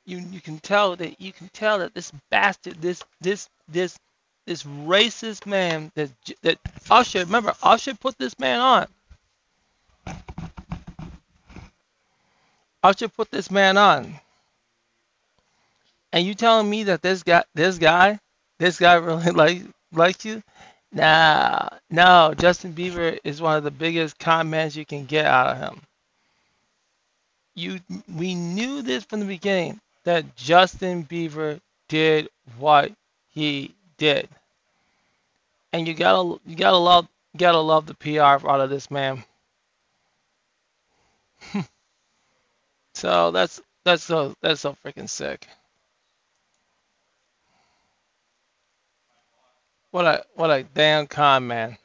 you 0.07 0.18
you 0.18 0.40
can 0.40 0.59
tell 0.59 0.97
that 0.97 1.21
you 1.21 1.33
can 1.33 1.49
tell 1.49 1.80
that 1.80 1.95
this 1.95 2.12
bastard 2.30 2.80
this 2.80 3.02
this 3.21 3.49
this 3.68 3.99
this 4.47 4.62
racist 4.62 5.47
man 5.47 5.92
that 5.95 6.11
that 6.42 6.59
Usher 6.90 7.21
remember 7.21 7.54
Usher 7.62 7.95
put 7.95 8.16
this 8.18 8.38
man 8.38 8.61
on. 8.61 8.87
Usher 12.83 13.09
put 13.09 13.30
this 13.30 13.50
man 13.50 13.76
on. 13.76 14.18
And 16.12 16.25
you 16.25 16.35
telling 16.35 16.71
me 16.71 16.85
that 16.85 17.02
this 17.02 17.23
guy 17.23 17.45
this 17.54 17.78
guy 17.78 18.18
this 18.59 18.78
guy 18.78 18.95
really 18.95 19.30
like 19.42 19.62
likes 19.92 20.25
you? 20.25 20.42
Nah, 20.92 21.68
no. 21.90 22.35
Justin 22.38 22.73
Bieber 22.73 23.18
is 23.25 23.42
one 23.42 23.57
of 23.57 23.64
the 23.64 23.71
biggest 23.71 24.18
comments 24.18 24.76
you 24.76 24.87
can 24.87 25.04
get 25.04 25.26
out 25.26 25.49
of 25.49 25.59
him. 25.59 25.83
You 27.54 27.80
we 28.14 28.35
knew 28.35 28.83
this 28.83 29.04
from 29.04 29.21
the 29.21 29.26
beginning 29.26 29.80
that 30.04 30.37
Justin 30.37 31.04
Bieber 31.04 31.61
did 31.88 32.28
what 32.59 32.92
he 33.28 33.75
did. 33.99 34.28
And 35.73 35.87
you 35.87 35.95
gotta 35.95 36.40
you 36.47 36.57
gotta 36.57 36.78
love 36.78 37.09
you 37.35 37.40
gotta 37.40 37.59
love 37.59 37.87
the 37.87 37.95
PR 37.95 38.49
out 38.49 38.61
of 38.61 38.71
this 38.71 38.90
man. 38.90 39.25
so 42.95 43.30
that's 43.30 43.61
that's 43.85 44.02
so 44.02 44.35
that's 44.40 44.61
so 44.61 44.76
freaking 44.85 45.09
sick. 45.09 45.47
What 49.90 50.07
a 50.07 50.25
what 50.35 50.50
a 50.50 50.64
damn 50.64 51.07
con 51.07 51.47
man. 51.47 51.78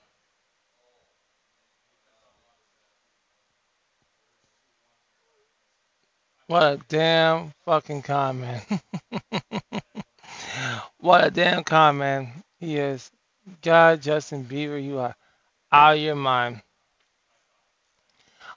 What 6.48 6.64
a 6.64 6.80
damn 6.90 7.54
fucking 7.66 8.02
con 8.04 8.42
man. 8.42 8.62
what 11.00 11.26
a 11.26 11.32
damn 11.32 11.64
con 11.64 11.98
man 12.00 12.44
he 12.60 12.78
is. 12.78 13.10
God, 13.62 14.02
Justin 14.02 14.46
Bieber, 14.46 14.84
you 14.84 15.00
are 15.00 15.16
out 15.72 15.96
of 15.96 16.02
your 16.02 16.16
mind. 16.16 16.62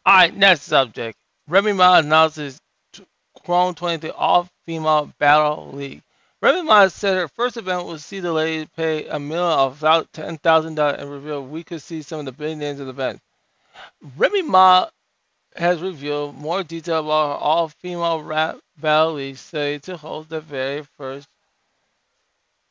All 0.04 0.14
right, 0.14 0.36
next 0.36 0.62
subject. 0.62 1.16
Remy 1.48 1.72
Ma 1.74 1.98
announces 1.98 2.60
Chrome 3.44 3.74
23 3.74 4.10
all-female 4.10 5.12
battle 5.18 5.70
league. 5.72 6.02
Remy 6.42 6.62
Ma 6.62 6.88
said 6.88 7.16
her 7.16 7.28
first 7.28 7.56
event 7.56 7.86
will 7.86 7.98
see 7.98 8.20
the 8.20 8.32
ladies 8.32 8.68
pay 8.76 9.06
a 9.08 9.18
million 9.18 9.58
of 9.58 9.78
about 9.78 10.12
ten 10.12 10.36
thousand 10.38 10.74
dollars 10.74 11.00
and 11.00 11.10
reveal 11.10 11.42
we 11.42 11.64
could 11.64 11.82
see 11.82 12.02
some 12.02 12.20
of 12.20 12.26
the 12.26 12.32
big 12.32 12.58
names 12.58 12.78
of 12.78 12.86
the 12.86 12.92
event. 12.92 13.20
Remy 14.16 14.42
Ma 14.42 14.88
has 15.56 15.80
revealed 15.80 16.34
more 16.36 16.62
detail 16.62 17.00
about 17.00 17.28
her 17.38 17.44
all-female 17.44 18.22
rap 18.22 18.58
battle 18.78 19.14
league 19.14 19.38
to 19.38 19.96
hold 19.98 20.28
the 20.28 20.40
very 20.40 20.82
first 20.98 21.28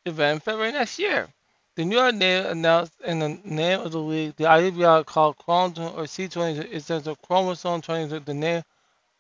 event 0.06 0.36
in 0.36 0.40
February 0.42 0.72
next 0.72 1.00
year. 1.00 1.28
The 1.76 1.86
New 1.86 1.98
York 1.98 2.16
native 2.16 2.52
announced 2.52 2.94
in 3.02 3.20
the 3.20 3.40
name 3.44 3.82
of 3.82 3.92
the 3.92 4.00
league, 4.00 4.36
the 4.38 4.46
IWR 4.46 5.06
called 5.06 5.38
chromosome 5.38 5.96
or 6.00 6.04
C20 6.04 6.72
It 6.72 6.84
says 6.84 7.04
the 7.04 7.16
chromosome 7.16 7.82
20, 7.82 8.20
the 8.20 8.34
name 8.34 8.64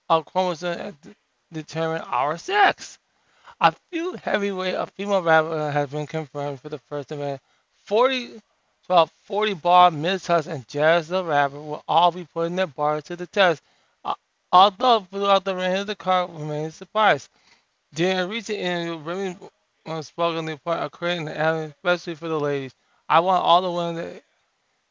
of 0.09 0.25
chromosome 0.25 0.97
determine 1.51 2.01
our 2.01 2.37
sex. 2.37 2.99
A 3.61 3.73
few 3.89 4.13
heavyweight 4.15 4.75
of 4.75 4.91
female 4.91 5.23
rappers 5.23 5.73
have 5.73 5.91
been 5.91 6.07
confirmed 6.07 6.59
for 6.59 6.67
the 6.67 6.77
first 6.77 7.11
event. 7.13 7.41
40, 7.85 8.41
well, 8.89 9.07
40 9.23 9.53
bar, 9.53 9.91
Miz 9.91 10.27
Huss, 10.27 10.47
and 10.47 10.67
Jazz 10.67 11.07
the 11.07 11.23
Rapper 11.23 11.61
will 11.61 11.83
all 11.87 12.11
be 12.11 12.25
putting 12.25 12.57
their 12.57 12.67
bars 12.67 13.03
to 13.05 13.15
the 13.15 13.27
test. 13.27 13.63
Uh, 14.03 14.13
although 14.51 15.07
throughout 15.09 15.45
the 15.45 15.55
reign 15.55 15.77
of 15.77 15.87
the 15.87 15.95
card 15.95 16.31
remains 16.31 16.75
surprised. 16.75 17.29
During 17.93 18.19
a 18.19 18.27
recent 18.27 18.59
interview, 18.59 18.97
Remy 18.97 19.37
spoke 20.01 20.35
on 20.35 20.45
the 20.45 20.59
of 20.65 20.91
creating 20.91 21.29
an 21.29 21.71
especially 21.71 22.15
for 22.15 22.27
the 22.27 22.39
ladies. 22.39 22.75
I 23.07 23.21
want 23.21 23.43
all 23.43 23.61
the 23.61 23.71
women 23.71 24.21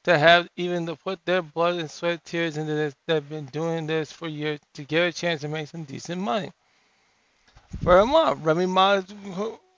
to 0.04 0.18
have 0.18 0.48
even 0.56 0.86
to 0.86 0.96
put 0.96 1.22
their 1.26 1.42
blood 1.42 1.74
and 1.74 1.90
sweat 1.90 2.24
tears 2.24 2.56
into 2.56 2.74
this 2.74 2.94
They've 3.06 3.28
been 3.28 3.46
doing 3.46 3.86
this 3.86 4.10
for 4.10 4.26
years 4.26 4.60
to 4.72 4.84
get 4.84 5.08
a 5.08 5.12
chance 5.12 5.42
to 5.42 5.48
make 5.48 5.68
some 5.68 5.84
decent 5.84 6.22
money. 6.22 6.50
Furthermore, 7.82 8.34
Remy 8.36 8.66
Ma 8.66 8.92
is 8.94 9.06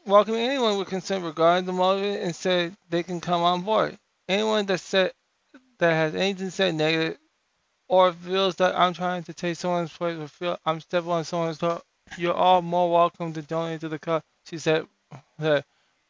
welcoming 0.06 0.40
anyone 0.40 0.78
with 0.78 0.88
concern 0.88 1.22
regarding 1.22 1.66
the 1.66 1.72
motive 1.72 2.22
and 2.22 2.34
said 2.34 2.76
they 2.90 3.02
can 3.02 3.20
come 3.20 3.42
on 3.42 3.62
board. 3.62 3.98
Anyone 4.28 4.66
that 4.66 4.80
said 4.80 5.12
that 5.78 5.92
has 5.92 6.14
anything 6.14 6.50
said 6.50 6.74
negative 6.74 7.18
or 7.88 8.12
feels 8.12 8.56
that 8.56 8.78
I'm 8.78 8.94
trying 8.94 9.22
to 9.24 9.34
take 9.34 9.56
someone's 9.56 9.92
place 9.92 10.18
or 10.18 10.28
feel 10.28 10.58
I'm 10.66 10.80
stepping 10.80 11.10
on 11.10 11.24
someone's 11.24 11.58
toe, 11.58 11.82
you're 12.16 12.34
all 12.34 12.62
more 12.62 12.90
welcome 12.92 13.32
to 13.34 13.42
donate 13.42 13.80
to 13.80 13.88
the 13.88 13.98
cause. 13.98 14.22
She 14.44 14.58
said 14.58 14.86
that 15.38 15.64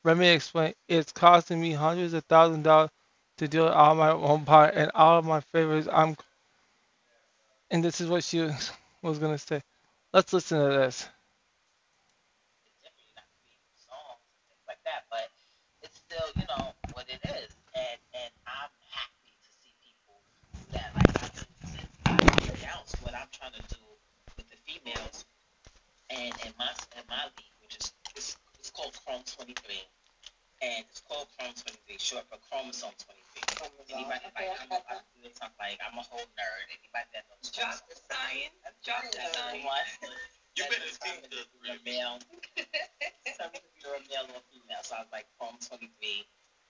Remy 0.05 0.29
explained 0.29 0.75
it's 0.89 1.13
costing 1.13 1.61
me 1.61 1.73
hundreds 1.73 2.15
of 2.15 2.25
thousands 2.25 2.59
of 2.59 2.65
dollars 2.65 2.91
to 3.39 3.49
do 3.49 3.67
all 3.67 3.95
my 3.95 4.11
own 4.11 4.45
part 4.45 4.75
and 4.75 4.91
all 4.95 5.19
of 5.19 5.25
my 5.25 5.41
favorites. 5.41 5.89
I'm 5.93 6.17
and 7.71 7.85
this 7.85 8.01
is 8.01 8.09
what 8.09 8.25
she 8.25 8.41
was, 8.41 8.71
was 9.03 9.19
gonna 9.19 9.39
say. 9.39 9.63
Let's 10.13 10.33
listen 10.33 10.59
to 10.59 10.77
this. 10.77 11.09
still, 16.17 16.33
you 16.41 16.49
know, 16.49 16.73
what 16.93 17.05
it 17.09 17.21
is. 17.29 17.53
And 17.77 18.01
and 18.17 18.33
I'm 18.49 18.73
happy 18.89 19.33
to 19.37 19.49
see 19.61 19.73
people 19.85 20.17
that 20.73 20.89
like 20.97 21.13
I 22.09 22.17
can 22.17 22.57
announce 22.57 22.97
what 23.05 23.13
I'm 23.13 23.29
trying 23.33 23.53
to 23.53 23.65
do 23.69 23.85
with 24.37 24.49
the 24.49 24.57
females 24.65 25.25
and 26.09 26.33
in 26.45 26.53
my 26.57 26.73
in 26.97 27.05
my 27.09 27.29
league, 27.37 27.57
which 27.61 27.77
is 27.77 27.93
it's, 28.17 28.37
it's 28.59 28.71
called 28.71 28.97
Chrome 29.05 29.25
23, 29.29 29.61
and 30.65 30.85
it's 30.89 31.05
called 31.05 31.29
Chrome 31.37 31.53
23, 31.53 32.01
short 32.01 32.25
for 32.33 32.41
chromosome 32.49 32.97
23. 32.97 33.77
Anybody 33.93 34.21
okay. 34.33 34.49
like 34.49 34.57
I'm, 34.65 34.73
a, 34.73 34.81
I'm 34.89 35.53
like 35.61 35.77
I'm 35.85 35.99
a 36.01 36.05
whole 36.09 36.25
nerd. 36.41 36.65
Anybody 36.73 37.09
that 37.13 37.29
knows 37.29 37.53
drop 37.53 37.77
the 37.93 37.97
science, 38.09 38.57
just 38.81 39.13
the 39.13 39.21
science. 39.37 39.69
You 40.57 40.65
better 40.65 40.93
think 41.05 41.23
that 41.23 41.33
you're 41.33 41.77
a 41.77 41.81
male. 41.85 42.19
Some 43.37 43.53
of 43.53 43.63
you 43.77 43.89
are 43.93 44.01
male 44.09 44.29
or 44.33 44.43
female. 44.53 44.83
So 44.83 44.97
I 44.97 45.01
was 45.05 45.13
like, 45.13 45.27
Chrome 45.39 45.57
23, 45.61 45.89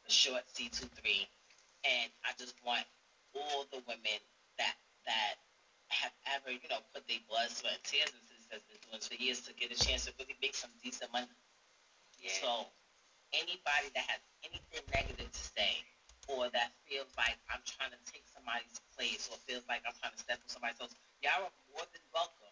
the 0.07 0.13
short 0.13 0.43
C23. 0.55 1.27
And 1.87 2.11
I 2.27 2.35
just 2.39 2.55
want 2.67 2.85
all 3.35 3.67
the 3.71 3.83
women 3.87 4.19
that 4.59 4.75
that 5.07 5.39
have 5.91 6.13
ever, 6.35 6.51
you 6.51 6.67
know, 6.71 6.83
put 6.95 7.07
their 7.07 7.23
blood, 7.31 7.51
sweat, 7.51 7.79
and 7.79 7.85
tears 7.85 8.11
into 8.11 8.27
this 8.35 8.47
has 8.51 8.63
been 8.67 8.79
doing 8.91 9.03
for 9.03 9.15
years 9.19 9.41
to 9.47 9.55
get 9.55 9.71
a 9.71 9.79
chance 9.79 10.07
to 10.07 10.13
really 10.19 10.35
make 10.43 10.55
some 10.55 10.71
decent 10.83 11.13
money. 11.13 11.31
Yeah. 12.23 12.31
So 12.43 12.51
anybody 13.33 13.89
that 13.95 14.07
has 14.11 14.21
anything 14.45 14.83
negative 14.91 15.31
to 15.31 15.45
say 15.55 15.83
or 16.29 16.51
that 16.51 16.75
feels 16.87 17.11
like 17.17 17.39
I'm 17.51 17.63
trying 17.67 17.95
to 17.95 18.01
take 18.11 18.27
somebody's 18.35 18.79
place 18.99 19.31
or 19.31 19.39
feels 19.47 19.63
like 19.69 19.83
I'm 19.87 19.95
trying 20.03 20.13
to 20.15 20.21
step 20.23 20.39
on 20.43 20.51
somebody's 20.51 20.79
toes, 20.79 20.95
y'all 21.23 21.47
are 21.47 21.57
more 21.71 21.87
than 21.95 22.03
welcome 22.15 22.46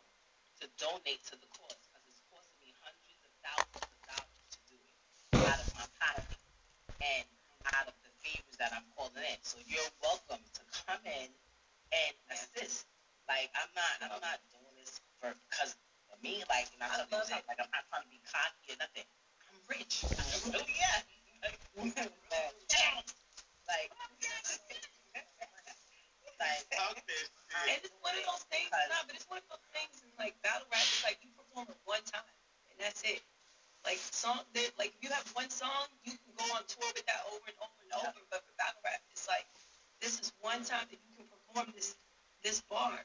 to 0.64 0.70
donate 0.80 1.20
to 1.28 1.36
the 1.36 1.44
cause 1.52 1.76
because 1.76 2.04
it's 2.08 2.24
costing 2.32 2.56
me 2.64 2.72
hundreds 2.80 3.20
of 3.20 3.32
thousands 3.44 3.84
of 3.84 4.00
dollars 4.08 4.48
to 4.48 4.58
do 4.72 4.76
it 4.80 4.96
out 5.44 5.60
of 5.60 5.68
my 5.76 5.84
pocket 6.00 6.40
and 7.04 7.28
out 7.76 7.84
of 7.84 7.92
the 8.00 8.08
favors 8.24 8.56
that 8.56 8.72
I'm 8.72 8.88
calling 8.96 9.20
in. 9.28 9.36
So 9.44 9.60
you're 9.68 9.92
welcome 10.00 10.40
to 10.40 10.62
come 10.88 11.04
in 11.04 11.28
and 11.92 12.14
assist. 12.32 12.88
Like 13.28 13.52
I'm 13.52 13.68
not, 13.76 13.92
I'm 14.08 14.24
not 14.24 14.40
doing 14.48 14.72
this 14.80 14.96
for 15.20 15.36
because 15.52 15.76
of 16.08 16.16
me. 16.24 16.40
Like 16.48 16.72
and 16.72 16.80
I 16.80 17.04
love 17.12 17.28
it. 17.28 17.44
Like 17.44 17.60
I'm 17.60 17.68
not 17.68 17.84
trying 17.92 18.08
to 18.08 18.12
be 18.12 18.24
cocky 18.24 18.72
or 18.72 18.80
nothing. 18.80 19.04
I'm 19.52 19.60
rich. 19.68 20.00
Oh 20.56 20.64
yeah. 20.64 21.04
Like, 21.44 21.60
like, 26.40 26.64
Okay. 26.72 27.43
And 27.54 27.78
it's 27.78 27.94
one 28.02 28.14
of 28.18 28.24
those 28.26 28.44
things, 28.50 28.68
no, 28.70 28.98
but 29.06 29.14
it's 29.14 29.28
one 29.30 29.38
of 29.38 29.46
those 29.46 29.66
things 29.70 30.02
in 30.02 30.10
like 30.18 30.34
battle 30.42 30.66
rap, 30.74 30.82
it's 30.82 31.06
like 31.06 31.22
you 31.22 31.30
perform 31.38 31.70
it 31.70 31.78
one 31.86 32.02
time 32.02 32.26
and 32.74 32.76
that's 32.82 33.02
it. 33.06 33.22
Like 33.86 34.00
song 34.00 34.42
that 34.58 34.74
like 34.80 34.96
if 34.96 35.00
you 35.04 35.10
have 35.14 35.28
one 35.38 35.50
song, 35.50 35.86
you 36.02 36.16
can 36.18 36.32
go 36.34 36.46
on 36.56 36.66
tour 36.66 36.88
with 36.96 37.06
that 37.06 37.22
over 37.30 37.46
and 37.46 37.58
over 37.62 37.78
and 37.84 37.92
over. 38.00 38.20
But 38.32 38.42
for 38.42 38.54
battle 38.58 38.80
rap, 38.82 38.98
it's 39.12 39.28
like 39.28 39.46
this 40.00 40.18
is 40.18 40.32
one 40.40 40.64
time 40.66 40.88
that 40.90 40.98
you 40.98 41.12
can 41.14 41.28
perform 41.30 41.70
this 41.76 41.94
this 42.42 42.64
bar. 42.66 42.96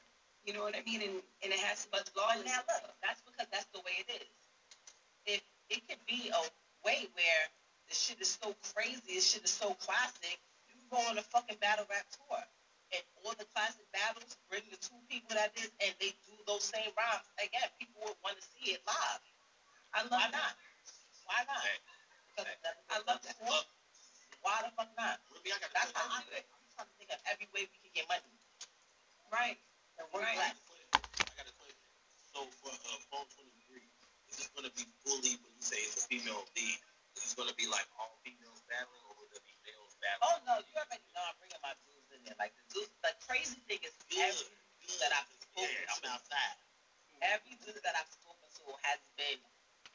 You 0.42 0.56
know 0.56 0.64
what 0.64 0.74
I 0.74 0.82
mean? 0.82 1.04
And 1.04 1.16
and 1.44 1.52
it 1.52 1.60
has 1.68 1.84
so 1.84 1.92
much 1.92 2.08
flawless 2.10 2.42
now 2.48 2.64
look, 2.66 2.96
that's 3.04 3.20
because 3.22 3.46
that's 3.52 3.68
the 3.76 3.84
way 3.84 4.02
it 4.02 4.08
is. 4.24 4.34
If 5.28 5.42
it 5.68 5.80
could 5.86 6.02
be 6.08 6.32
a 6.32 6.42
way 6.82 7.06
where 7.12 7.44
the 7.88 7.94
shit 7.94 8.18
is 8.20 8.38
so 8.40 8.56
crazy, 8.74 9.20
this 9.20 9.28
shit 9.28 9.44
is 9.44 9.52
so 9.52 9.76
classic, 9.78 10.40
you 10.66 10.74
can 10.80 10.88
go 10.88 10.98
on 11.12 11.18
a 11.18 11.22
fucking 11.22 11.60
battle 11.60 11.84
rap 11.92 12.08
tour. 12.16 12.40
And 12.94 13.04
all 13.24 13.34
the 13.38 13.46
classic 13.54 13.84
battles, 13.92 14.36
bring 14.48 14.62
the 14.70 14.76
two 14.78 15.00
people 15.08 15.36
that 15.36 15.54
did, 15.54 15.70
and 15.80 15.94
they 16.00 16.12
do 16.26 16.34
those 16.46 16.64
same 16.64 16.90
rhymes. 16.96 17.26
Again, 17.38 17.68
people 17.78 18.02
would 18.04 18.16
want 18.24 18.36
to 18.40 18.44
see 18.44 18.72
it 18.72 18.80
live. 18.86 19.20
I 19.94 20.02
love 20.02 20.12
Why 20.12 20.30
not? 20.30 20.54
Why 21.24 21.44
not? 21.46 21.64
Because 22.36 22.52
I 22.90 22.98
love 23.06 23.22
that. 23.22 23.36
Well, 23.42 23.64
Why 24.42 24.62
the 24.64 24.70
fuck 24.76 24.90
not? 24.96 25.20
Ruby, 25.30 25.52
I 25.52 25.58
got 25.60 25.72
That's 25.74 25.92
how. 25.94 26.08
I 26.10 26.22
do 26.24 26.32
it. 26.36 26.46
I'm 26.52 26.64
trying 26.74 26.88
to 26.88 26.94
think 26.98 27.10
of 27.12 27.20
every 27.26 27.48
way 27.54 27.68
we 27.70 27.78
can 27.80 27.92
get 27.94 28.08
money. 28.08 28.22
Right. 29.32 29.58
And 29.98 30.06
work 30.12 30.24
Right. 30.24 30.36
less. 30.38 30.56
I 31.28 31.34
got 31.36 31.48
a 31.48 31.52
question. 31.56 31.76
So 32.34 32.46
for 32.60 32.72
uh, 32.72 32.98
Phone 33.10 33.26
23, 33.36 33.82
is 34.28 34.36
this 34.38 34.48
going 34.54 34.66
to 34.68 34.74
be 34.74 34.84
fully, 35.04 35.36
when 35.42 35.52
you 35.54 35.62
say 35.62 35.76
it's 35.78 36.04
a 36.04 36.08
female 36.08 36.44
lead, 36.56 36.78
is 37.16 37.20
this 37.24 37.34
going 37.34 37.48
to 37.48 37.54
be 37.56 37.66
like 37.66 37.86
all 37.98 38.16
females 38.24 38.62
battling 38.68 39.02
or 39.08 39.14
will 39.16 39.28
there 39.30 39.40
be 39.46 39.54
males 39.64 39.96
battling? 40.00 40.24
Oh 40.24 40.38
no, 40.44 40.54
you 40.60 40.74
already 40.76 41.04
know 41.14 41.22
I'm 41.24 41.36
bringing 41.40 41.60
my 41.62 41.74
dudes 41.84 42.08
in 42.12 42.20
there. 42.24 42.36
Like 42.36 42.36
the 42.36 42.36
dudes, 42.36 42.58
the 42.58 42.59
crazy 43.30 43.62
thing 43.70 43.78
is 43.86 43.94
every 44.18 44.50
dude 44.82 44.98
that 44.98 45.12
I've 45.14 45.30
spoken 45.30 45.70
Yeah, 45.70 45.94
to, 46.02 46.08
outside. 46.10 46.58
every 47.22 47.54
dude 47.62 47.78
that 47.86 47.94
I've 47.94 48.10
spoken 48.10 48.48
to 48.58 48.64
has 48.82 48.98
been 49.14 49.38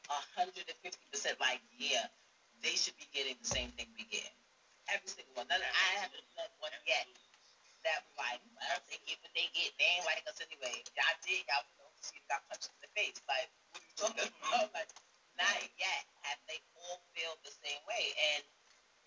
hundred 0.08 0.64
and 0.68 0.78
fifty 0.80 1.04
percent 1.12 1.36
like, 1.40 1.60
yeah, 1.76 2.08
they 2.64 2.72
should 2.80 2.96
be 2.96 3.04
getting 3.12 3.36
the 3.42 3.48
same 3.48 3.70
thing 3.76 3.88
we 3.98 4.08
get. 4.08 4.32
Every 4.88 5.08
single 5.08 5.34
one. 5.36 5.48
None 5.52 5.60
of, 5.60 5.68
I 5.68 5.90
haven't 6.00 6.24
met 6.38 6.50
one 6.62 6.72
yet 6.88 7.06
that 7.84 8.02
was 8.08 8.16
like, 8.18 8.40
well, 8.56 8.78
they 8.90 8.98
get 9.06 9.18
what 9.22 9.32
they 9.36 9.46
get. 9.54 9.70
They 9.78 9.88
ain't 9.98 10.06
like 10.08 10.24
us 10.26 10.40
anyway. 10.42 10.82
Y'all 10.96 11.18
did, 11.22 11.44
y'all 11.46 11.62
would 11.66 11.76
know 11.78 11.90
she 12.02 12.18
got 12.30 12.42
punched 12.50 12.70
in 12.72 12.78
the 12.82 12.90
face. 12.98 13.20
Like, 13.28 13.50
what 13.70 13.82
are 13.82 13.86
you 13.86 13.96
talking 13.98 14.30
about? 14.48 14.68
Like, 14.74 14.90
not 15.38 15.58
yet 15.78 16.02
have 16.26 16.40
they 16.50 16.58
all 16.78 16.98
feel 17.14 17.36
the 17.44 17.52
same 17.52 17.82
way. 17.86 18.04
And 18.34 18.44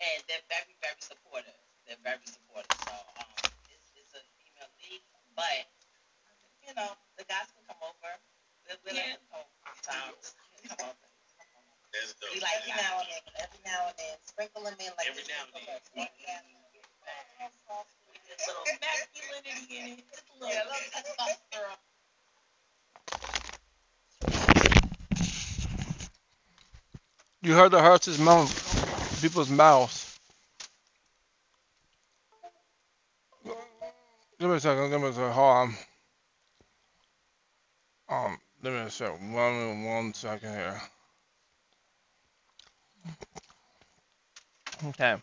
and 0.02 0.18
they're 0.28 0.44
very, 0.50 0.74
very 0.82 1.00
supportive. 1.00 1.56
They're 1.86 2.00
very 2.04 2.24
supportive. 2.26 2.72
So 2.84 2.94
um, 3.20 3.30
it's, 3.70 3.92
it's 3.96 4.14
a 4.16 4.22
female 4.40 4.72
league, 4.82 5.06
but 5.40 5.64
you 6.68 6.72
know 6.76 6.92
the 7.18 7.24
guys 7.26 7.48
can 7.56 7.64
come 7.68 7.80
over. 7.82 8.12
We're, 8.68 8.78
we're 8.84 8.96
Yeah. 8.96 9.16
like, 9.16 9.24
oh, 9.34 9.46
sometimes 9.82 10.36
come 10.68 10.78
over. 10.92 11.06
That's 11.92 12.14
dope. 12.20 12.34
We 12.34 12.40
like 12.40 12.60
every 12.62 12.76
now 12.76 12.94
and 13.00 13.08
then, 13.10 13.22
every 13.42 13.62
now 13.66 13.80
and 13.88 13.96
then, 13.98 14.14
sprinkle 14.24 14.62
them 14.64 14.76
in 14.80 14.92
like 14.98 15.08
Every 15.10 15.24
now 15.28 15.42
and 15.48 15.54
then. 15.66 15.80
It's 18.30 18.46
a 18.46 18.52
little 18.52 18.66
masculinity 18.80 19.76
in 19.78 19.86
it. 19.98 20.04
Just 20.12 20.28
a 20.30 20.34
little 20.40 20.52
Yeah, 20.54 20.64
a 20.64 20.68
little 20.68 20.90
testosterone. 20.94 21.80
You 27.42 27.54
heard 27.54 27.72
the 27.72 27.82
hurts 27.82 28.06
his 28.06 28.18
mouth, 28.20 28.50
people's 29.22 29.50
mouths. 29.50 29.99
Give 34.40 34.48
me 34.48 34.56
a 34.56 34.60
second. 34.60 34.88
Give 34.88 35.02
me 35.02 35.08
a 35.08 35.12
second. 35.12 35.32
Hold 35.32 35.56
on. 35.56 35.74
Um, 38.08 38.38
give 38.62 38.72
me 38.72 38.78
a 38.78 38.90
second. 38.90 39.34
One, 39.34 39.84
one 39.84 40.14
second 40.14 40.50
here. 40.54 40.80
Okay. 44.86 45.14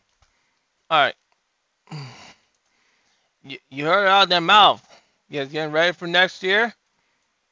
All 0.92 1.00
right. 1.00 1.16
You, 3.44 3.58
you 3.70 3.86
heard 3.86 4.06
it 4.06 4.10
out 4.10 4.24
of 4.24 4.30
their 4.30 4.40
mouth. 4.40 4.88
You 5.30 5.40
guys 5.40 5.52
getting 5.52 5.74
ready 5.74 5.94
for 5.94 6.06
next 6.06 6.44
year? 6.44 6.72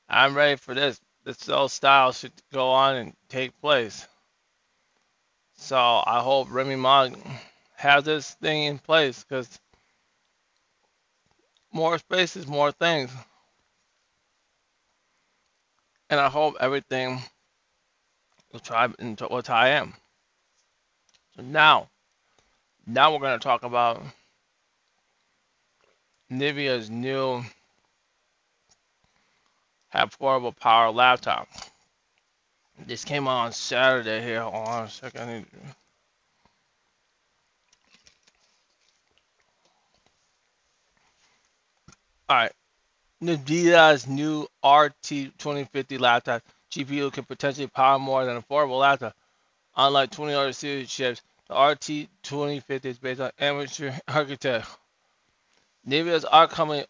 I'm 0.08 0.36
ready 0.36 0.58
for 0.58 0.76
this. 0.76 1.00
This 1.24 1.50
old 1.50 1.72
style 1.72 2.12
should 2.12 2.34
go 2.54 2.70
on 2.70 2.96
and 2.98 3.14
take 3.28 3.60
place. 3.60 4.08
So 5.58 5.78
I 5.78 6.20
hope 6.22 6.50
Remy 6.52 6.76
Ma 6.76 7.10
has 7.76 8.04
this 8.04 8.36
thing 8.36 8.66
in 8.66 8.78
place 8.78 9.24
because 9.24 9.60
more 11.76 11.98
spaces, 12.00 12.48
more 12.48 12.72
things. 12.72 13.12
And 16.10 16.20
I 16.20 16.30
hope 16.30 16.56
everything 16.62 17.22
will 18.54 18.62
try 18.62 18.88
into 18.98 19.26
what 19.26 19.50
I 19.50 19.70
am. 19.70 19.94
So 21.36 21.44
now, 21.44 21.90
now 22.88 23.12
we're 23.12 23.20
going 23.20 23.38
to 23.38 23.44
talk 23.44 23.64
about 23.64 24.02
NVIDIA's 26.32 26.90
new 26.90 27.44
have 29.90 30.18
affordable 30.18 30.58
power 30.58 30.92
laptop. 30.92 31.50
This 32.88 33.04
came 33.04 33.28
out 33.28 33.46
on 33.46 33.52
Saturday 33.52 34.22
here. 34.22 34.42
Hold 34.42 34.68
on 34.68 34.84
a 34.86 34.90
second. 34.90 35.22
I 35.22 35.34
need 35.34 35.46
to- 35.52 35.85
Alright. 42.28 42.54
NVIDIA's 43.22 44.08
new 44.08 44.48
RT 44.64 45.38
2050 45.38 46.00
laptop 46.00 46.42
GPU 46.72 47.14
can 47.14 47.24
potentially 47.24 47.68
power 47.68 48.00
more 48.00 48.26
than 48.26 48.42
affordable 48.42 48.80
laptop. 48.80 49.16
Unlike 49.78 50.10
20 50.12 50.34
other 50.34 50.54
series 50.54 50.90
chips, 50.90 51.22
the 51.48 51.56
RT 51.56 52.10
2050 52.24 52.90
is 52.90 52.98
based 52.98 53.22
on 53.22 53.30
Ampere 53.40 54.00
architecture. 54.08 54.66
NVIDIA's 55.88 56.26
upcoming 56.32 56.84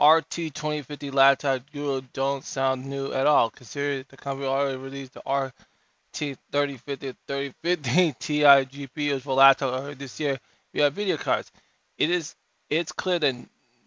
RT 0.00 0.30
2050 0.30 1.12
laptop 1.12 1.62
duo 1.72 2.00
don't 2.12 2.44
sound 2.44 2.86
new 2.86 3.12
at 3.12 3.28
all, 3.28 3.50
considering 3.50 4.04
the 4.08 4.16
company 4.16 4.48
already 4.48 4.76
released 4.76 5.14
the 5.14 5.20
RT 5.20 6.36
3050 6.50 7.14
3050 7.28 8.12
Ti 8.18 8.42
GPUs 8.42 9.20
for 9.20 9.34
laptop 9.34 9.74
earlier 9.74 9.94
this 9.94 10.18
year 10.18 10.40
via 10.72 10.90
video 10.90 11.16
cards. 11.16 11.52
It 11.98 12.10
is 12.10 12.34
it's 12.68 12.90
clear 12.90 13.20
that 13.20 13.36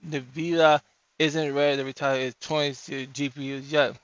NVIDIA 0.08 0.82
isn't 1.20 1.54
ready 1.54 1.78
to 1.78 1.84
retire 1.84 2.22
its 2.22 2.38
20 2.46 2.74
series 2.74 3.08
GPUs 3.08 3.72
yet. 3.72 3.98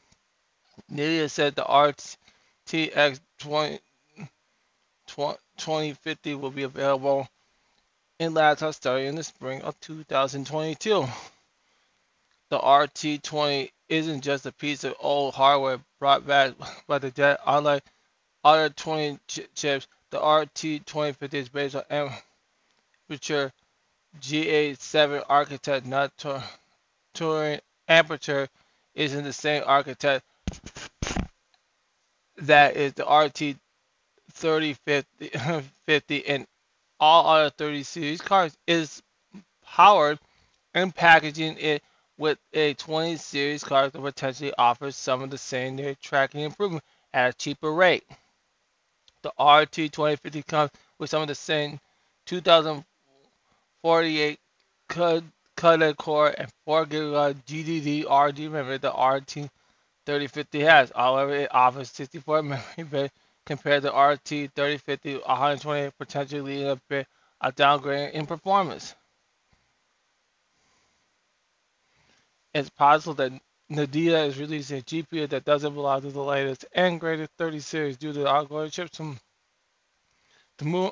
NVIDIA 0.92 1.30
said 1.30 1.56
the 1.56 1.64
RTX 1.64 3.20
20, 3.40 3.80
2050 5.58 6.36
will 6.36 6.52
be 6.52 6.64
available 6.64 7.28
in 8.20 8.34
laptops 8.34 8.76
starting 8.76 9.08
in 9.08 9.16
the 9.16 9.24
spring 9.24 9.62
of 9.62 9.80
2022. 9.80 11.06
The 12.50 12.60
RT20 12.60 13.72
isn't 13.90 14.22
just 14.22 14.46
a 14.46 14.52
piece 14.52 14.84
of 14.84 14.96
old 15.00 15.34
hardware 15.34 15.80
brought 16.00 16.26
back 16.28 16.54
by 16.88 17.00
the 17.00 17.12
jet. 17.12 17.40
Unlike 17.46 17.84
other 18.44 18.70
20 18.70 19.20
ch- 19.28 19.48
chips, 19.56 19.88
the 20.10 20.20
RT2050 20.20 21.34
is 21.34 21.50
based 21.50 21.76
on 21.76 22.12
Aperture 23.10 23.52
GA7 24.20 25.24
architect 25.28 25.86
not 25.86 26.12
Turing 27.16 27.60
aperture 27.88 28.48
isn't 28.96 29.24
the 29.24 29.34
same 29.34 29.64
architect 29.66 30.26
that 32.38 32.76
is 32.76 32.94
the 32.94 33.06
RT 33.06 33.58
3050 34.32 36.28
and 36.28 36.48
all 37.00 37.28
other 37.28 37.50
30 37.50 37.84
series 37.84 38.22
cars 38.22 38.58
is 38.68 39.02
powered 39.64 40.20
and 40.74 40.96
packaging 40.96 41.58
it 41.58 41.84
with 42.18 42.38
a 42.54 42.74
20 42.76 43.18
series 43.18 43.64
car 43.64 43.90
that 43.90 44.02
potentially 44.02 44.54
offers 44.58 44.96
some 44.96 45.22
of 45.22 45.30
the 45.30 45.38
same 45.38 45.76
near 45.76 45.96
tracking 45.96 46.42
improvement 46.42 46.84
at 47.14 47.30
a 47.30 47.38
cheaper 47.38 47.72
rate. 47.72 48.06
The 49.24 49.30
RT 49.40 49.92
2050 49.92 50.44
comes 50.44 50.72
with 51.00 51.10
some 51.10 51.22
of 51.22 51.28
the 51.28 51.36
same 51.36 51.80
2000 52.26 52.86
48 53.84 54.40
Cutted 54.88 55.98
Core, 55.98 56.34
and 56.36 56.50
4 56.66 56.86
gigabyte 56.86 57.46
GDD 57.46 58.06
RD 58.10 58.52
memory 58.52 58.78
the 58.80 58.92
RT3050 58.92 60.62
has. 60.62 60.92
However, 60.96 61.34
it 61.34 61.54
offers 61.54 61.92
64 61.92 62.42
memory 62.44 62.84
bit 62.90 63.12
compared 63.46 63.84
to 63.84 63.92
RT3050 63.92 65.28
120, 65.28 65.92
potentially 65.98 66.42
leading 66.42 66.70
a 66.70 66.82
bit 66.90 67.08
a 67.42 67.52
downgrade 67.52 68.14
in 68.14 68.26
performance. 68.26 68.96
It's 72.54 72.70
possible 72.70 73.16
that 73.16 73.34
Nvidia 73.70 74.28
is 74.28 74.40
releasing 74.40 74.80
a 74.80 74.82
GPU 74.82 75.28
that 75.30 75.44
doesn't 75.44 75.74
belong 75.74 76.02
to 76.02 76.12
the 76.12 76.22
latest 76.24 76.66
and 76.74 77.00
greatest 77.00 77.32
30 77.38 77.60
series 77.60 77.98
due 77.98 78.14
to 78.14 78.20
the 78.20 78.30
ongoing 78.30 78.70
chip. 78.70 78.90
The 80.58 80.66
move, 80.66 80.92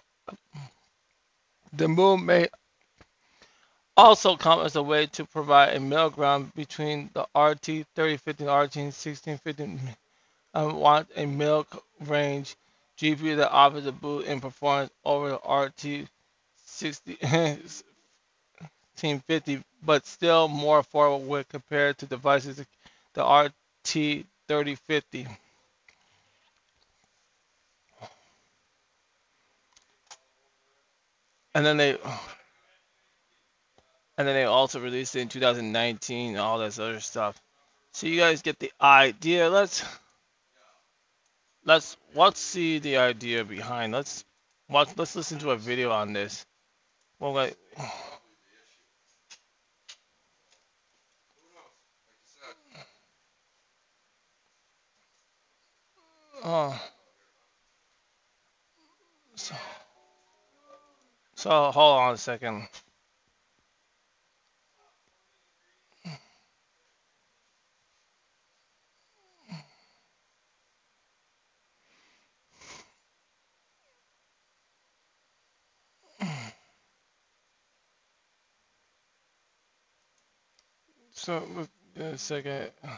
the 1.72 1.88
move 1.88 2.22
may 2.22 2.50
also 4.02 4.36
come 4.36 4.66
as 4.66 4.76
a 4.76 4.82
way 4.82 5.06
to 5.06 5.26
provide 5.26 5.76
a 5.76 5.80
middle 5.80 6.10
ground 6.10 6.52
between 6.56 7.12
the 7.14 7.22
RT 7.40 7.86
3050 7.96 8.46
and 8.46 8.52
RT 8.52 8.76
1650 8.78 9.64
and 10.56 10.78
want 10.78 11.08
a 11.16 11.28
middle 11.28 11.68
range 12.08 12.56
GPU 12.98 13.38
that 13.38 13.52
offers 13.52 13.86
a 13.86 13.92
boost 13.92 14.28
in 14.28 14.42
performance 14.42 14.90
over 15.06 15.30
the 15.30 15.36
RT 15.36 16.10
1650, 16.82 19.64
but 19.84 20.08
still 20.08 20.48
more 20.48 20.82
affordable 20.82 21.28
when 21.28 21.44
compared 21.44 22.00
to 22.00 22.08
devices 22.08 22.66
the 23.14 23.24
RT 23.24 23.54
3050. 24.48 25.28
And 31.54 31.66
then 31.66 31.76
they 31.78 31.98
and 34.22 34.28
then 34.28 34.36
they 34.36 34.44
also 34.44 34.80
released 34.80 35.16
it 35.16 35.22
in 35.22 35.30
2019 35.30 36.30
and 36.30 36.38
all 36.38 36.60
this 36.60 36.78
other 36.78 37.00
stuff. 37.00 37.42
So 37.92 38.06
you 38.06 38.20
guys 38.20 38.44
get 38.44 38.60
the 38.60 38.72
idea. 38.80 39.50
Let's 39.50 39.84
let's 41.66 41.98
let's 42.14 42.40
see 42.40 42.78
the 42.78 42.98
idea 42.98 43.44
behind. 43.44 43.94
Let's 43.94 44.24
watch. 44.70 44.90
Let's 44.96 45.16
listen 45.16 45.40
to 45.40 45.50
a 45.50 45.58
video 45.58 45.90
on 45.90 46.14
this. 46.14 46.46
Well, 47.18 47.34
like, 47.34 47.58
oh, 56.44 56.80
so, 59.34 59.56
so 61.34 61.72
hold 61.72 62.00
on 62.02 62.14
a 62.14 62.18
second. 62.18 62.68
So 81.22 81.68
a 82.00 82.04
uh, 82.04 82.18
second. 82.18 82.72
You 82.84 82.90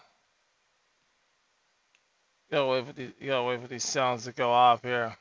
gotta 2.51 2.67
wait 2.67 2.87
for 2.87 2.93
these. 2.93 3.11
You 3.19 3.27
gotta 3.27 3.43
wait 3.43 3.61
for 3.61 3.67
these 3.67 3.83
sounds 3.83 4.23
to 4.23 4.31
go 4.31 4.49
off 4.49 4.81
here. 4.81 5.17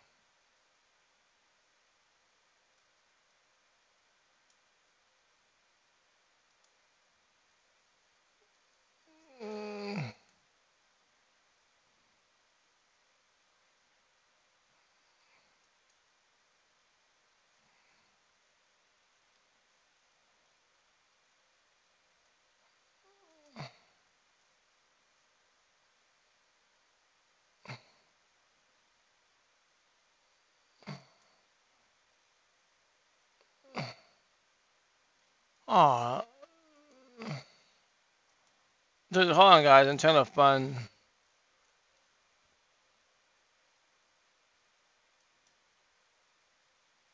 Hold 39.30 39.52
on, 39.54 39.62
guys. 39.62 39.86
I'm 39.86 39.98
trying 39.98 40.18
to 40.18 40.24
fun. 40.26 40.74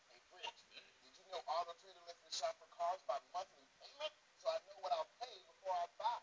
Hey, 0.09 0.21
Rich, 0.33 0.57
did 1.05 1.13
you 1.21 1.27
know 1.29 1.43
Auto 1.45 1.77
Trader 1.85 2.01
lets 2.09 2.23
me 2.25 2.33
shop 2.33 2.57
for 2.57 2.69
cars 2.73 3.05
by 3.05 3.21
monthly 3.37 3.69
payment? 3.77 4.15
So 4.41 4.49
I 4.49 4.57
know 4.65 4.81
what 4.81 4.97
I'll 4.97 5.13
pay 5.21 5.37
before 5.45 5.77
I 5.77 5.85
buy. 6.01 6.17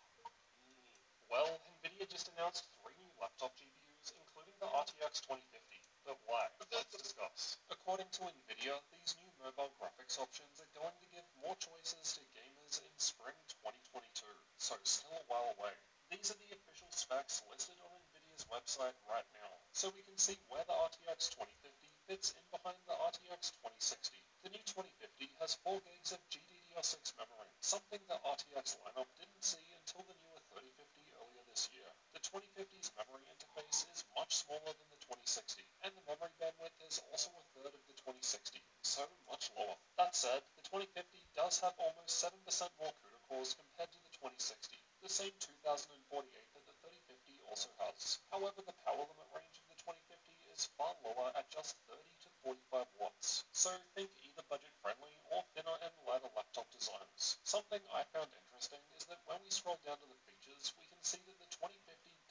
Well, 1.29 1.49
NVIDIA 1.85 2.09
just 2.09 2.33
announced 2.33 2.65
three 2.81 2.97
new 2.97 3.13
laptop 3.21 3.53
GPUs, 3.53 4.13
including 4.17 4.57
the 4.57 4.69
RTX 4.73 5.21
2050. 5.21 5.81
But 6.05 6.17
why? 6.25 6.45
Let's 6.73 6.93
discuss. 6.93 7.57
According 7.69 8.09
to 8.17 8.29
NVIDIA, 8.29 8.73
these 8.93 9.17
new 9.21 9.31
mobile 9.41 9.73
graphics 9.81 10.21
options 10.21 10.61
are 10.61 10.69
going 10.77 10.93
to 11.01 11.07
give 11.13 11.25
more 11.41 11.57
choices 11.57 12.17
to 12.17 12.21
gamers 12.37 12.77
in 12.81 12.93
spring 12.97 13.33
2022, 13.65 14.25
so 14.57 14.77
still 14.85 15.17
a 15.17 15.25
while 15.25 15.49
away. 15.57 15.73
These 16.13 16.29
are 16.29 16.37
the 16.37 16.53
official 16.53 16.89
specs 16.93 17.41
listed 17.49 17.77
on 17.81 17.89
NVIDIA's 18.13 18.45
website 18.53 18.93
right 19.09 19.25
now, 19.33 19.49
so 19.75 19.91
we 19.91 20.07
can 20.07 20.15
see 20.15 20.39
where 20.47 20.63
the 20.71 20.77
RTX 20.88 21.35
2050 21.35 21.91
fits 22.07 22.31
in 22.31 22.47
behind 22.47 22.79
the 22.88 22.95
RTX 22.95 23.59
2060. 23.59 24.15
The 24.47 24.55
new 24.55 24.63
2050 24.63 25.27
has 25.43 25.59
4 25.67 25.83
gigs 25.83 26.15
of 26.15 26.23
GDDR6 26.31 27.11
memory, 27.19 27.51
something 27.59 27.99
the 28.07 28.15
RTX 28.23 28.79
lineup 28.88 29.11
didn't 29.19 29.43
see 29.43 29.67
until 29.75 30.07
the 30.07 30.15
newer 30.15 30.39
3050 30.55 31.11
earlier 31.19 31.43
this 31.51 31.67
year. 31.75 31.91
The 32.15 32.23
2050's 32.23 32.95
memory 32.95 33.27
interface 33.27 33.83
is 33.91 34.07
much 34.15 34.47
smaller 34.47 34.71
than 34.71 34.88
the 34.95 35.01
2060, 35.11 35.67
and 35.83 35.91
the 35.91 36.07
memory 36.07 36.31
bandwidth 36.39 36.79
is 36.88 37.03
also 37.11 37.35
a 37.35 37.43
third 37.59 37.75
of 37.75 37.83
the 37.91 37.99
2060, 37.99 38.63
so 38.79 39.03
much 39.27 39.51
lower. 39.59 39.75
That 39.99 40.15
said, 40.15 40.39
the 40.55 40.63
2050 40.71 41.03
does 41.35 41.59
have 41.59 41.75
almost 41.83 42.15
7% 42.23 42.31
more 42.79 42.95
CUDA 43.03 43.19
cores 43.27 43.59
compared 43.59 43.91
to 43.91 43.99
the 44.07 44.13
2060, 44.23 44.79
the 45.03 45.11
same 45.11 45.35
2048 45.35 46.31
that 46.55 46.63
the 46.63 46.75
3050 46.79 47.43
also 47.51 47.69
has. 47.79 48.19
However, 48.31 48.59
the 48.65 48.75
power 48.83 48.99
limit 48.99 49.29
range 49.31 49.55
of 49.63 49.67
the 49.71 49.77
2050 49.79 50.44
is 50.55 50.71
far 50.79 50.95
lower 51.03 51.35
at 51.35 51.51
just 51.51 51.75
30 51.91 51.99
to 51.99 52.29
45 52.71 52.87
watts, 52.95 53.43
so 53.51 53.75
think 53.91 54.07
either 54.23 54.43
budget-friendly 54.47 55.11
or 55.35 55.43
thinner 55.51 55.75
and 55.83 55.91
lighter 56.07 56.31
laptop 56.31 56.63
designs. 56.71 57.35
Something 57.43 57.83
I 57.91 58.07
found 58.15 58.31
interesting 58.31 58.79
is 58.95 59.03
that 59.11 59.19
when 59.27 59.35
we 59.43 59.51
scroll 59.51 59.75
down 59.83 59.99
to 59.99 60.07
the 60.07 60.19
features, 60.23 60.71
we 60.79 60.87
can 60.87 61.03
see 61.03 61.19
that 61.27 61.37
the 61.43 61.49
2050 61.59 61.75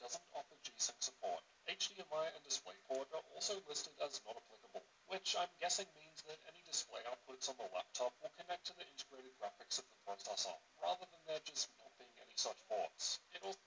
doesn't 0.01 0.25
offer 0.33 0.57
G-Sync 0.65 0.97
support. 1.05 1.45
HDMI 1.69 2.25
and 2.33 2.41
DisplayPort 2.41 3.13
are 3.13 3.25
also 3.37 3.61
listed 3.69 3.93
as 4.01 4.17
not 4.25 4.41
applicable, 4.41 4.81
which 5.13 5.37
I'm 5.37 5.53
guessing 5.61 5.85
means 5.93 6.25
that 6.25 6.41
any 6.49 6.65
display 6.65 7.05
outputs 7.05 7.53
on 7.53 7.61
the 7.61 7.69
laptop 7.77 8.09
will 8.25 8.33
connect 8.41 8.65
to 8.69 8.73
the 8.77 8.89
integrated 8.89 9.37
graphics 9.37 9.77
of 9.77 9.85
the 9.85 9.99
processor, 10.01 10.57
rather 10.81 11.05
than 11.13 11.21
there 11.29 11.41
just 11.45 11.69
not 11.77 11.93
being 12.01 12.13
any 12.25 12.37
such 12.37 12.57
ports. 12.65 13.21
It 13.37 13.45
also 13.45 13.61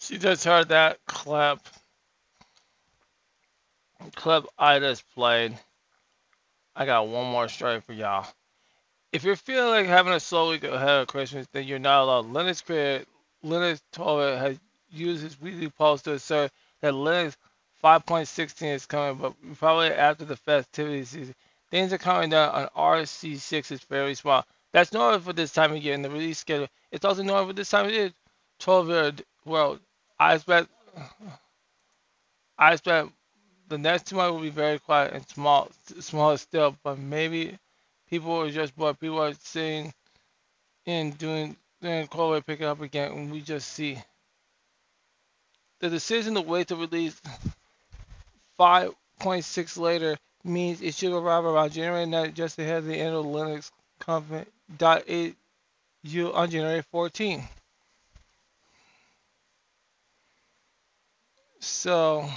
She 0.00 0.16
just 0.16 0.48
heard 0.48 0.72
that 0.72 0.96
clip. 1.04 1.60
I 4.24 4.78
just 4.78 5.04
played. 5.14 5.58
I 6.76 6.86
got 6.86 7.08
one 7.08 7.30
more 7.30 7.48
story 7.48 7.80
for 7.80 7.92
y'all. 7.92 8.26
If 9.12 9.24
you're 9.24 9.36
feeling 9.36 9.70
like 9.70 9.86
having 9.86 10.12
a 10.12 10.20
slow 10.20 10.50
week 10.50 10.64
ahead 10.64 11.00
of 11.00 11.06
Christmas, 11.08 11.46
then 11.52 11.66
you're 11.66 11.78
not 11.78 12.02
alone. 12.02 12.32
Linux 12.32 12.64
creator 12.64 13.04
Linus 13.42 13.82
Torvalds 13.92 14.38
has 14.38 14.60
used 14.90 15.22
his 15.22 15.40
weekly 15.40 15.68
post 15.68 16.04
to 16.04 16.12
assert 16.12 16.50
that 16.80 16.94
Linux 16.94 17.36
5.16 17.82 18.74
is 18.74 18.86
coming, 18.86 19.20
but 19.20 19.34
probably 19.58 19.88
after 19.88 20.24
the 20.24 20.36
festivity 20.36 21.04
season. 21.04 21.34
Things 21.70 21.92
are 21.92 21.98
coming 21.98 22.30
down 22.30 22.50
on 22.50 23.00
RC6 23.00 23.72
is 23.72 23.80
very 23.84 24.14
small. 24.14 24.46
That's 24.72 24.92
normal 24.92 25.20
for 25.20 25.32
this 25.32 25.52
time 25.52 25.72
of 25.72 25.82
year 25.82 25.94
in 25.94 26.02
the 26.02 26.10
release 26.10 26.38
schedule. 26.38 26.68
It's 26.90 27.04
also 27.04 27.22
normal 27.22 27.48
for 27.48 27.52
this 27.54 27.70
time 27.70 27.86
of 27.86 27.92
year. 27.92 28.12
12 28.60 28.88
year 28.88 29.12
world. 29.44 29.80
I 30.18 30.34
expect 30.34 30.68
I 32.58 32.72
expect 32.74 33.10
the 33.72 33.78
next 33.78 34.12
months 34.12 34.34
will 34.34 34.42
be 34.42 34.50
very 34.50 34.78
quiet 34.78 35.14
and 35.14 35.26
small 35.26 35.70
smaller 35.98 36.36
still, 36.36 36.76
but 36.84 36.98
maybe 36.98 37.58
people 38.10 38.38
are 38.42 38.50
just 38.50 38.76
bored. 38.76 39.00
People 39.00 39.22
are 39.22 39.32
sitting 39.32 39.94
and 40.86 41.16
doing 41.16 41.56
doing 41.80 42.06
cold 42.06 42.44
picking 42.44 42.66
up 42.66 42.82
again 42.82 43.12
and 43.12 43.32
we 43.32 43.40
just 43.40 43.68
see. 43.68 43.98
The 45.80 45.88
decision 45.88 46.34
to 46.34 46.42
wait 46.42 46.68
to 46.68 46.76
release 46.76 47.18
5.6 48.60 49.78
later 49.78 50.18
means 50.44 50.82
it 50.82 50.94
should 50.94 51.16
arrive 51.16 51.46
around 51.46 51.72
January 51.72 52.04
9th, 52.04 52.34
just 52.34 52.58
ahead 52.58 52.78
of 52.78 52.84
the 52.84 52.94
end 52.94 53.16
of 53.16 53.24
Linux 53.24 53.70
Conference 54.00 54.50
.8u 54.76 55.34
on 56.34 56.50
January 56.50 56.82
14. 56.90 57.42
So, 61.58 62.28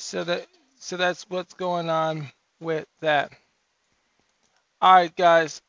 so 0.00 0.24
that 0.24 0.46
so 0.78 0.96
that's 0.96 1.24
what's 1.28 1.54
going 1.54 1.90
on 1.90 2.30
with 2.60 2.86
that. 3.00 3.32
All 4.80 4.94
right, 4.94 5.14
guys. 5.14 5.60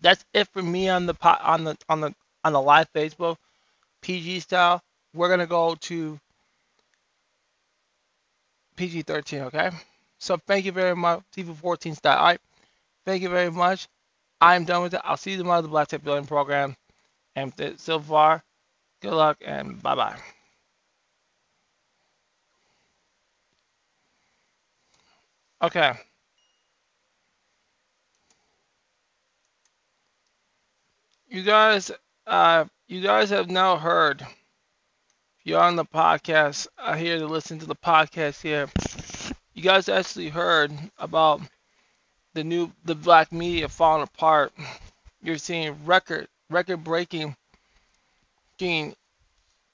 that's 0.00 0.24
it 0.32 0.48
for 0.48 0.62
me 0.62 0.88
on 0.88 1.06
the 1.06 1.14
pot 1.14 1.40
on 1.42 1.64
the 1.64 1.76
on 1.88 2.00
the 2.00 2.14
on 2.44 2.52
the 2.52 2.60
live 2.60 2.92
Facebook 2.92 3.36
PG 4.00 4.40
style. 4.40 4.82
We're 5.14 5.28
gonna 5.28 5.46
go 5.46 5.74
to 5.74 6.18
PG 8.76 9.02
13. 9.02 9.40
Okay. 9.42 9.70
So 10.18 10.36
thank 10.46 10.64
you 10.64 10.72
very 10.72 10.96
much. 10.96 11.22
TV 11.36 11.54
14 11.54 11.94
style. 11.94 12.18
All 12.18 12.24
right. 12.24 12.40
Thank 13.04 13.22
you 13.22 13.28
very 13.28 13.50
much. 13.50 13.88
I'm 14.40 14.64
done 14.64 14.82
with 14.82 14.94
it. 14.94 15.00
I'll 15.04 15.16
see 15.16 15.32
you 15.32 15.38
tomorrow 15.38 15.62
the 15.62 15.68
Black 15.68 15.88
Tech 15.88 16.02
Building 16.04 16.26
program. 16.26 16.76
And 17.34 17.52
so 17.76 18.00
far, 18.00 18.42
good 19.00 19.12
luck 19.14 19.38
and 19.44 19.82
bye 19.82 19.94
bye. 19.94 20.18
Okay. 25.62 25.92
You 31.28 31.42
guys, 31.42 31.90
uh, 32.26 32.66
you 32.86 33.00
guys 33.00 33.30
have 33.30 33.50
now 33.50 33.76
heard. 33.78 34.20
If 34.22 34.28
you're 35.44 35.60
on 35.60 35.76
the 35.76 35.84
podcast, 35.84 36.66
I 36.78 36.98
hear 36.98 37.18
to 37.18 37.26
listen 37.26 37.58
to 37.60 37.66
the 37.66 37.74
podcast 37.76 38.42
here. 38.42 38.68
You 39.54 39.62
guys 39.62 39.88
actually 39.88 40.28
heard 40.28 40.72
about 40.98 41.40
the 42.34 42.44
new 42.44 42.72
the 42.84 42.94
black 42.94 43.32
media 43.32 43.68
falling 43.68 44.02
apart. 44.04 44.52
You're 45.22 45.38
seeing 45.38 45.84
record 45.84 46.28
record 46.50 46.84
breaking 46.84 47.36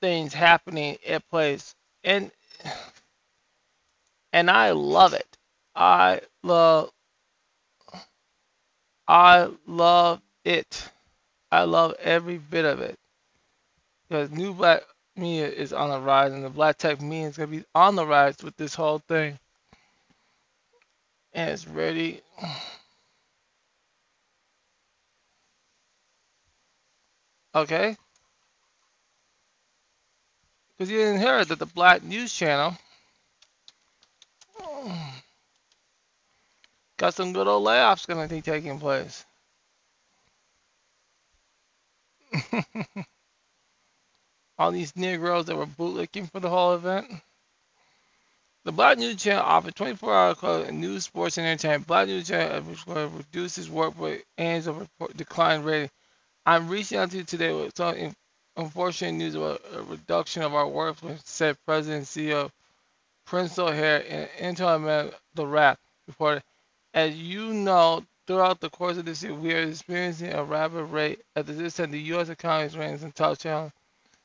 things 0.00 0.34
happening 0.34 0.98
at 1.06 1.28
place 1.30 1.74
and 2.04 2.30
and 4.32 4.50
I 4.50 4.72
love 4.72 5.14
it. 5.14 5.38
I 5.74 6.20
love 6.42 6.90
I 9.06 9.48
love 9.66 10.20
it. 10.44 10.88
I 11.52 11.64
love 11.64 11.94
every 12.00 12.38
bit 12.38 12.64
of 12.64 12.80
it. 12.80 12.98
Because 14.08 14.30
new 14.30 14.54
black 14.54 14.82
media 15.16 15.48
is 15.48 15.72
on 15.72 15.90
the 15.90 16.00
rise 16.00 16.32
and 16.32 16.44
the 16.44 16.50
black 16.50 16.78
tech 16.78 17.00
media 17.00 17.28
is 17.28 17.36
gonna 17.36 17.48
be 17.48 17.64
on 17.74 17.96
the 17.96 18.06
rise 18.06 18.36
with 18.42 18.56
this 18.56 18.74
whole 18.74 18.98
thing. 19.00 19.38
And 21.32 21.50
it's 21.50 21.66
ready. 21.66 22.22
Okay? 27.54 27.96
Because 30.76 30.90
you 30.90 30.98
didn't 30.98 31.20
hear 31.20 31.44
that 31.44 31.58
the 31.58 31.66
Black 31.66 32.02
News 32.02 32.34
Channel 32.34 32.76
got 36.96 37.14
some 37.14 37.32
good 37.32 37.48
old 37.48 37.66
layoffs 37.66 38.06
going 38.06 38.28
to 38.28 38.34
be 38.34 38.40
taking 38.40 38.78
place. 38.78 39.24
All 44.58 44.70
these 44.70 44.94
Negroes 44.96 45.46
that 45.46 45.56
were 45.56 45.66
bootlicking 45.66 46.30
for 46.30 46.40
the 46.40 46.48
whole 46.48 46.74
event. 46.74 47.06
The 48.64 48.72
Black 48.72 48.96
News 48.98 49.16
Channel 49.16 49.42
offers 49.42 49.74
24-hour 49.74 50.72
news, 50.72 51.04
sports, 51.04 51.36
and 51.36 51.46
entertainment. 51.46 51.86
Black 51.86 52.08
News 52.08 52.28
Channel 52.28 52.64
uh, 52.88 53.08
reduces 53.08 53.68
work 53.68 53.98
with 53.98 54.22
aims 54.38 54.66
of 54.66 54.88
decline 55.16 55.62
rating. 55.62 55.90
I'm 56.46 56.68
reaching 56.68 56.98
out 56.98 57.10
to 57.10 57.18
you 57.18 57.24
today 57.24 57.52
with 57.52 57.76
some 57.76 58.14
unfortunate 58.56 59.12
news 59.12 59.34
about 59.34 59.60
a 59.74 59.82
reduction 59.82 60.42
of 60.42 60.54
our 60.54 60.66
workforce, 60.66 61.20
said 61.24 61.58
President 61.66 61.98
and 61.98 62.06
CEO 62.06 62.50
Princell 63.26 63.74
Hair 63.74 64.28
Intel 64.38 65.12
the 65.34 65.46
Wrap 65.46 65.78
reported. 66.06 66.42
As 66.94 67.16
you 67.16 67.52
know, 67.52 68.04
throughout 68.26 68.60
the 68.60 68.70
course 68.70 68.96
of 68.98 69.04
this 69.04 69.22
year, 69.24 69.34
we 69.34 69.52
are 69.52 69.62
experiencing 69.62 70.32
a 70.32 70.44
rapid 70.44 70.84
rate. 70.84 71.20
At 71.34 71.46
this 71.46 71.76
time, 71.76 71.90
the 71.90 71.98
U.S. 72.00 72.28
economy 72.28 72.66
is 72.66 72.76
running 72.76 72.98
some 72.98 73.10
tough 73.10 73.40
challenges, 73.40 73.72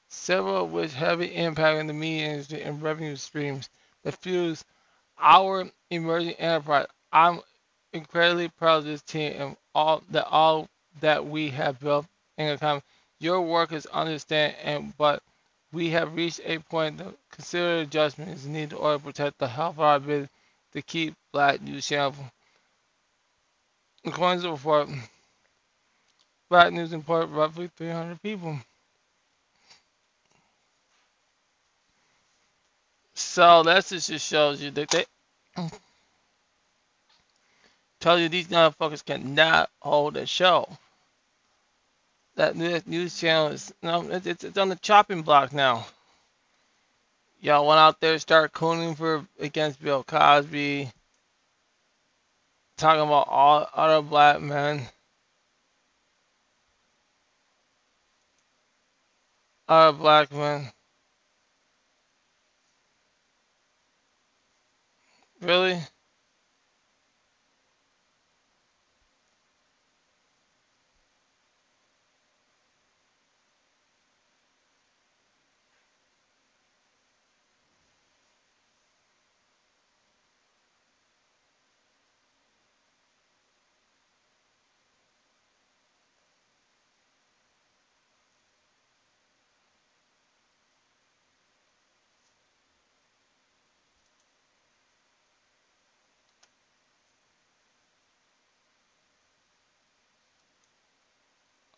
several 0.07 0.65
of 0.65 0.71
which 0.71 0.93
heavy 0.93 1.35
impact 1.35 1.79
on 1.79 1.87
the 1.87 1.93
media 1.93 2.27
industry 2.27 2.61
and 2.61 2.79
revenue 2.79 3.15
streams 3.15 3.69
that 4.03 4.21
fuels 4.21 4.63
our 5.19 5.67
emerging 5.89 6.33
enterprise. 6.33 6.85
I'm 7.11 7.41
incredibly 7.91 8.49
proud 8.49 8.77
of 8.77 8.85
this 8.85 9.01
team 9.01 9.33
and 9.41 9.57
all 9.73 10.03
that 10.11 10.27
all 10.27 10.69
that 11.01 11.25
we 11.25 11.49
have 11.49 11.79
built 11.79 12.05
in 12.37 12.47
the 12.47 12.53
economy. 12.53 12.83
Your 13.19 13.41
work 13.41 13.71
is 13.71 13.87
understand 13.87 14.55
and 14.63 14.95
but 14.95 15.23
we 15.71 15.89
have 15.89 16.15
reached 16.15 16.41
a 16.45 16.59
point 16.59 16.99
that 16.99 17.15
considered 17.31 17.87
adjustment 17.87 18.31
is 18.31 18.45
needed 18.45 18.71
to 18.71 18.99
protect 18.99 19.39
the 19.39 19.47
health 19.47 19.75
of 19.75 19.81
our 19.81 19.99
business 19.99 20.29
to 20.73 20.81
keep 20.83 21.15
Black 21.33 21.61
News 21.61 21.87
Channel. 21.87 22.13
According 24.05 24.39
to 24.39 24.47
the 24.47 24.51
report, 24.53 24.89
Black 26.49 26.73
News 26.73 26.93
employed 26.93 27.29
roughly 27.29 27.69
300 27.77 28.21
people. 28.21 28.57
So 33.13 33.63
that 33.63 33.85
just 33.85 34.27
shows 34.27 34.61
you 34.61 34.71
that 34.71 34.89
they 34.89 35.05
tell 37.99 38.17
you 38.17 38.29
these 38.29 38.47
motherfuckers 38.47 39.05
cannot 39.05 39.69
hold 39.81 40.17
a 40.17 40.25
show. 40.25 40.67
That 42.35 42.55
news 42.55 43.19
channel 43.19 43.49
is 43.49 43.73
no, 43.83 44.09
it's, 44.09 44.45
it's 44.45 44.57
on 44.57 44.69
the 44.69 44.77
chopping 44.77 45.23
block 45.23 45.51
now. 45.51 45.85
Y'all 47.41 47.67
went 47.67 47.79
out 47.79 47.99
there, 47.99 48.17
start 48.19 48.53
cooning 48.53 48.95
for 48.95 49.25
against 49.39 49.81
Bill 49.83 50.03
Cosby, 50.03 50.89
talking 52.79 53.01
about 53.03 53.27
all 53.29 53.69
other 53.75 54.01
black 54.01 54.41
men. 54.41 54.83
Other 59.69 59.97
black 59.97 60.33
men. 60.33 60.71
Really? 65.41 65.79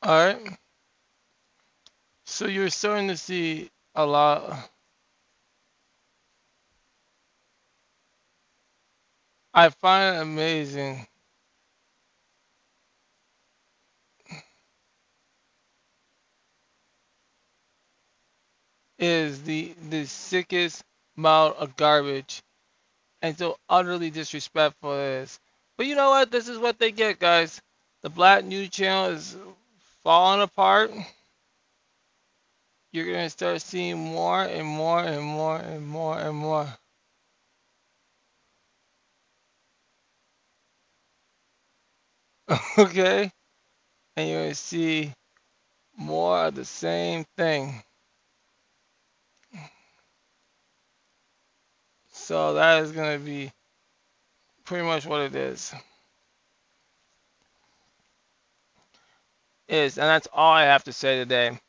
All 0.04 0.26
right. 0.28 0.58
So 2.26 2.48
you're 2.48 2.70
starting 2.70 3.10
to 3.10 3.18
see 3.18 3.70
a 3.96 4.06
lot. 4.06 4.70
I 9.54 9.70
find 9.70 10.18
it 10.18 10.22
amazing. 10.22 11.08
Is 19.00 19.44
the 19.44 19.76
the 19.90 20.06
sickest 20.06 20.84
amount 21.18 21.58
of 21.58 21.76
garbage 21.78 22.42
and 23.24 23.38
so 23.38 23.58
utterly 23.70 24.12
disrespectful 24.12 24.94
is. 24.94 25.40
But 25.78 25.88
you 25.88 25.96
know 25.96 26.12
what? 26.12 26.32
This 26.32 26.50
is 26.50 26.60
what 26.60 26.80
they 26.80 26.92
get, 26.92 27.20
guys. 27.20 27.62
The 28.04 28.10
Black 28.12 28.46
News 28.46 28.70
Channel 28.72 29.12
is 29.18 29.38
falling 30.04 30.42
apart, 30.42 30.92
you're 32.92 33.06
going 33.06 33.26
to 33.26 33.30
start 33.30 33.62
seeing 33.62 33.98
more 33.98 34.44
and 34.44 34.68
more 34.68 35.00
and 35.00 35.24
more 35.24 35.58
and 35.58 35.88
more 35.88 36.20
and 36.20 36.38
more. 36.38 36.68
okay? 42.78 43.32
And 44.18 44.30
you're 44.30 44.40
going 44.40 44.50
to 44.52 44.56
see 44.56 45.14
more 45.98 46.46
of 46.48 46.56
the 46.56 46.66
same 46.66 47.26
thing. 47.38 47.84
So 52.12 52.54
that 52.56 52.84
is 52.84 52.92
going 52.92 53.20
to 53.20 53.26
be 53.26 53.52
pretty 54.66 54.86
much 54.86 55.06
what 55.06 55.22
it 55.22 55.36
is. 55.36 55.74
Is, 59.72 59.98
and 59.98 60.08
that's 60.08 60.28
all 60.34 60.52
I 60.54 60.64
have 60.64 60.84
to 60.86 60.94
say 60.94 61.18
today. 61.18 61.60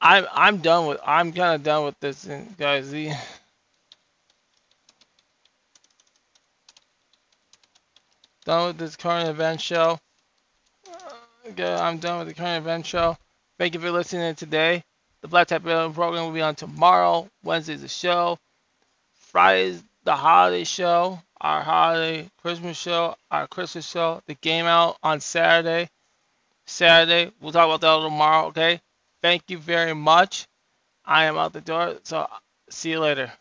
I'm 0.00 0.26
I'm 0.32 0.58
done 0.58 0.86
with 0.86 1.00
I'm 1.04 1.32
kind 1.32 1.54
of 1.54 1.62
done 1.64 1.84
with 1.84 1.98
this, 2.00 2.28
guys. 2.56 2.90
The 2.90 3.12
done 8.44 8.68
with 8.68 8.78
this 8.78 8.96
current 8.96 9.28
event 9.28 9.60
show. 9.60 9.98
Uh, 10.88 11.14
Okay, 11.50 11.72
I'm 11.74 11.96
done 11.98 12.18
with 12.18 12.28
the 12.28 12.34
current 12.34 12.62
event 12.62 12.84
show. 12.84 13.16
Thank 13.58 13.72
you 13.72 13.80
for 13.80 13.90
listening 13.90 14.34
today. 14.34 14.84
The 15.22 15.28
Black 15.28 15.46
Tap 15.46 15.64
Rebellion 15.64 15.94
program 15.94 16.24
will 16.26 16.32
be 16.32 16.42
on 16.42 16.54
tomorrow. 16.54 17.28
Wednesday's 17.42 17.80
the 17.80 17.88
show. 17.88 18.38
Friday's 19.14 19.82
the 20.04 20.14
holiday 20.14 20.64
show, 20.64 21.20
our 21.40 21.62
holiday 21.62 22.30
Christmas 22.40 22.78
show, 22.78 23.16
our 23.30 23.46
Christmas 23.46 23.88
show. 23.88 24.22
The 24.26 24.34
game 24.34 24.66
out 24.66 24.98
on 25.02 25.20
Saturday. 25.20 25.88
Saturday. 26.68 27.32
We'll 27.40 27.52
talk 27.52 27.66
about 27.66 27.80
that 27.82 28.04
tomorrow, 28.08 28.48
okay? 28.48 28.80
Thank 29.22 29.44
you 29.48 29.58
very 29.58 29.94
much. 29.94 30.46
I 31.04 31.24
am 31.26 31.38
out 31.38 31.52
the 31.54 31.60
door, 31.62 31.96
so 32.04 32.28
see 32.70 32.90
you 32.92 33.00
later. 33.00 33.32